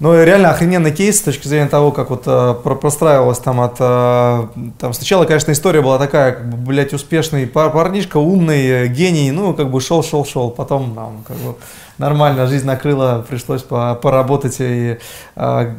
[0.00, 3.76] Ну, реально охрененный кейс с точки зрения того, как вот э, про- простраивалось там от...
[3.78, 4.46] э,
[4.78, 9.30] Там сначала, конечно, история была такая, как бы, блядь, успешный пар- парнишка, умный, э, гений,
[9.30, 10.50] ну, как бы шел, шел, шел.
[10.50, 11.54] Потом, там, как бы,
[11.98, 14.98] нормально жизнь накрыла, пришлось по- поработать и
[15.36, 15.74] э,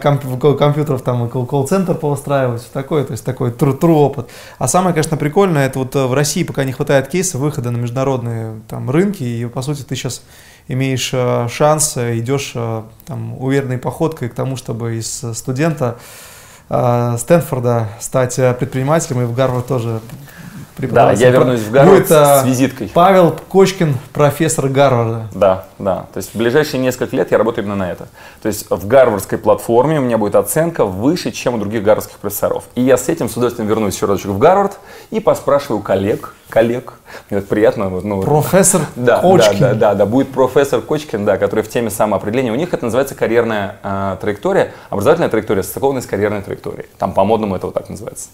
[0.00, 4.28] комп- компьютеров там и кол- колл-центр поустраивать, такое, то есть такой true опыт.
[4.60, 7.78] А самое, конечно, прикольное, это вот э, в России пока не хватает кейсов выхода на
[7.78, 10.22] международные там рынки, и по сути ты сейчас
[10.68, 15.96] имеешь э, шанс, э, идешь э, там уверенной походкой к тому, чтобы из студента
[16.68, 20.00] Стэнфорда стать предпринимателем и в Гарвард тоже
[20.78, 22.90] Да, я вернусь в Гарвард Будет, э, с визиткой.
[22.92, 25.28] Павел Кочкин, профессор Гарварда.
[25.34, 26.06] Да, да.
[26.12, 28.08] То есть в ближайшие несколько лет я работаю именно на это.
[28.42, 32.64] То есть в гарвардской платформе у меня будет оценка выше, чем у других гарвардских профессоров.
[32.74, 34.78] И я с этим с удовольствием вернусь еще разочек в Гарвард
[35.10, 36.94] и поспрашиваю коллег, коллег.
[37.30, 37.88] Мне так приятно.
[37.88, 38.26] вот, Ну, вот.
[38.26, 39.58] Профессор да, Кочкин.
[39.58, 42.52] Да, да, да, да, будет профессор Кочкин, да, который в теме самоопределения.
[42.52, 46.86] У них это называется карьерная э, траектория, образовательная траектория, состыкованная с карьерной траекторией.
[46.98, 48.28] Там по-модному это вот так называется.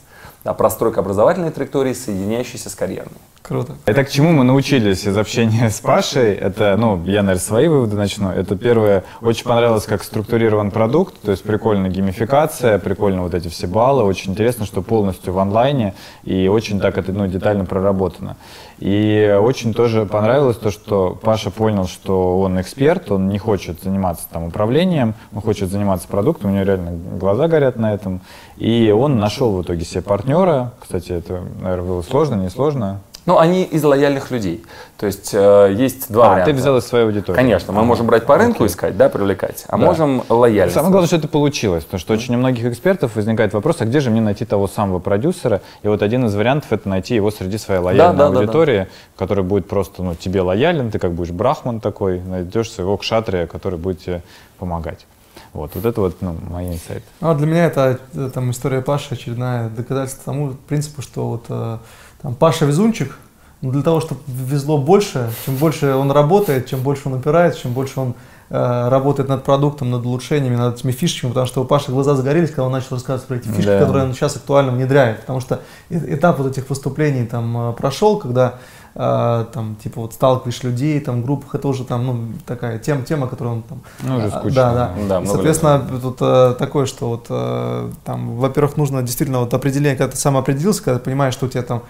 [0.44, 3.18] Да, простройка образовательной траектории, соединяющейся с карьерной.
[3.42, 3.74] Круто.
[3.86, 6.32] Это к чему мы научились из общения с Пашей.
[6.32, 8.30] Это, ну, я, наверное, свои выводы начну.
[8.30, 13.66] Это первое, очень понравилось, как структурирован продукт, то есть прикольная геймификация, прикольно вот эти все
[13.66, 14.04] баллы.
[14.04, 18.36] Очень интересно, что полностью в онлайне и очень так это, ну, детально проработано.
[18.78, 24.26] И очень тоже понравилось то, что Паша понял, что он эксперт, он не хочет заниматься
[24.30, 28.20] там управлением, он хочет заниматься продуктом, у него реально глаза горят на этом.
[28.62, 30.70] И он нашел в итоге себе партнера.
[30.78, 33.00] Кстати, это, наверное, было сложно, не сложно.
[33.26, 34.64] Ну, они из лояльных людей.
[34.98, 36.52] То есть э, есть два А, варианта.
[36.52, 37.36] ты взял из своей аудитории.
[37.36, 38.68] Конечно, мы можем брать по рынку Окей.
[38.68, 39.84] искать, да, привлекать, а Да.
[39.84, 40.74] можем лояльность.
[40.74, 43.98] Самое главное, что это получилось, потому что очень у многих экспертов возникает вопрос, а где
[43.98, 45.60] же мне найти того самого продюсера?
[45.82, 48.38] И вот один из вариантов это найти его среди своей лояльной да, да, да.
[48.38, 48.86] аудитории,
[49.16, 53.78] который будет просто ну, тебе лоялен, ты как будешь брахман такой, найдешь своего кшатрия, который
[53.78, 54.22] будет тебе
[54.60, 55.04] помогать.
[55.52, 57.04] Вот, вот это вот ну, мои инсайты.
[57.20, 61.44] Ну, а для меня это, э, там история Паши очередная доказательство тому принципу, что вот
[61.50, 61.78] э,
[62.22, 63.16] там Паша везунчик,
[63.60, 67.72] но для того, чтобы везло больше, чем больше он работает, чем больше он упирает, чем
[67.74, 68.14] больше он
[68.48, 72.48] э, работает над продуктом, над улучшениями, над этими фишечками, потому что у Паши глаза загорелись,
[72.48, 73.78] когда он начал рассказывать про эти фишки, Да.
[73.78, 75.20] которые он сейчас актуально внедряет.
[75.20, 78.54] Потому что этап вот этих выступлений там прошел, когда
[78.94, 83.26] э, там типа вот сталкиваешь людей, там группах, это уже там, ну, такая тема, тема,
[83.28, 84.54] которую он там Ну, уже а, скучно.
[84.54, 84.92] Да, да.
[85.08, 89.96] Да, И, Соответственно, тут э, такое, что вот э, там, во-первых, нужно действительно вот определение,
[89.96, 91.82] когда ты сам определился, когда ты понимаешь, что у тебя там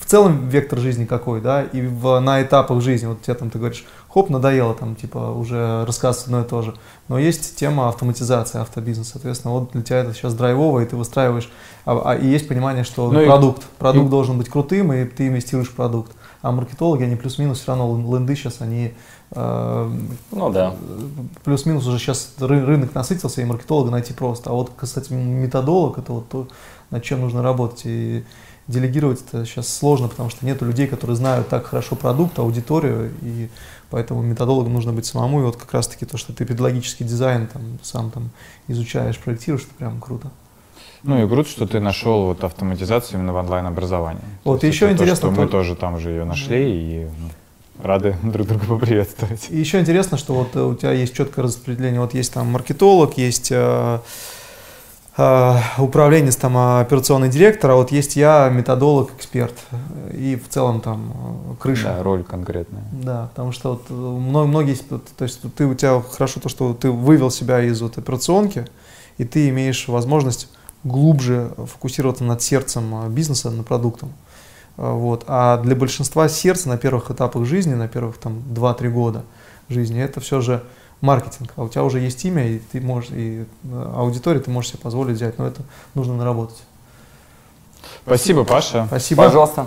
[0.00, 3.58] в целом вектор жизни какой, да, и в, на этапах жизни, вот тебе там, ты
[3.58, 6.74] говоришь, хоп, надоело там, типа, уже рассказывать одно и то же.
[7.08, 11.50] Но есть тема автоматизации, автобизнеса, соответственно, вот для тебя это сейчас драйвово, и ты выстраиваешь,
[11.86, 15.04] а, а- и есть понимание, что Ну и- продукт, продукт и- должен быть крутым, и
[15.06, 16.12] ты инвестируешь в продукт.
[16.42, 18.94] А маркетологи, они плюс-минус, все равно ленды сейчас, они
[19.32, 19.98] э,
[20.32, 20.74] Ну да.
[21.44, 24.50] плюс-минус уже сейчас ры- рынок насытился, и маркетолога найти просто.
[24.50, 26.48] А вот, кстати, методолог это вот то,
[26.90, 27.82] над чем нужно работать.
[27.84, 28.24] И
[28.68, 33.50] делегировать это сейчас сложно, потому что нету людей, которые знают так хорошо продукт, аудиторию, и
[33.90, 35.40] поэтому методологом нужно быть самому.
[35.40, 38.30] И вот как раз-таки то, что ты педагогический дизайн там, сам там
[38.68, 40.30] изучаешь, проектируешь, это прям круто.
[41.02, 44.20] Ну и круто, что ты нашел вот автоматизацию именно в онлайн-образовании.
[44.44, 47.04] Вот, То еще это то, интересно что мы то- тоже там же ее нашли и
[47.06, 49.46] ну, рады друг друга поприветствовать.
[49.50, 52.00] И еще интересно, что вот э, у тебя есть четкое распределение.
[52.00, 53.98] Вот есть там маркетолог, есть э,
[55.16, 59.54] э, управленец, там э, операционный директор, а вот есть я методолог, эксперт.
[60.12, 61.94] И в целом там крыша.
[61.96, 62.82] Да, роль конкретная.
[62.92, 66.90] Да, потому что вот мно- многие, то есть ты у тебя хорошо то, что ты
[66.90, 68.66] вывел себя из вот операционки,
[69.18, 70.48] и ты имеешь возможность
[70.84, 74.12] глубже фокусироваться над сердцем э, бизнеса, над продуктом.
[74.76, 75.24] Э, Вот.
[75.26, 79.24] А для большинства сердце на первых этапах жизни, на первых там 2-3 года
[79.68, 80.62] жизни, это все же
[81.00, 81.52] маркетинг.
[81.56, 84.80] А у тебя уже есть имя, и ты можешь, и э, аудиторию ты можешь себе
[84.80, 85.62] позволить взять, но это
[85.94, 86.62] нужно наработать.
[88.04, 88.86] Спасибо, Паша.
[88.86, 89.24] Спасибо.
[89.24, 89.66] Пожалуйста.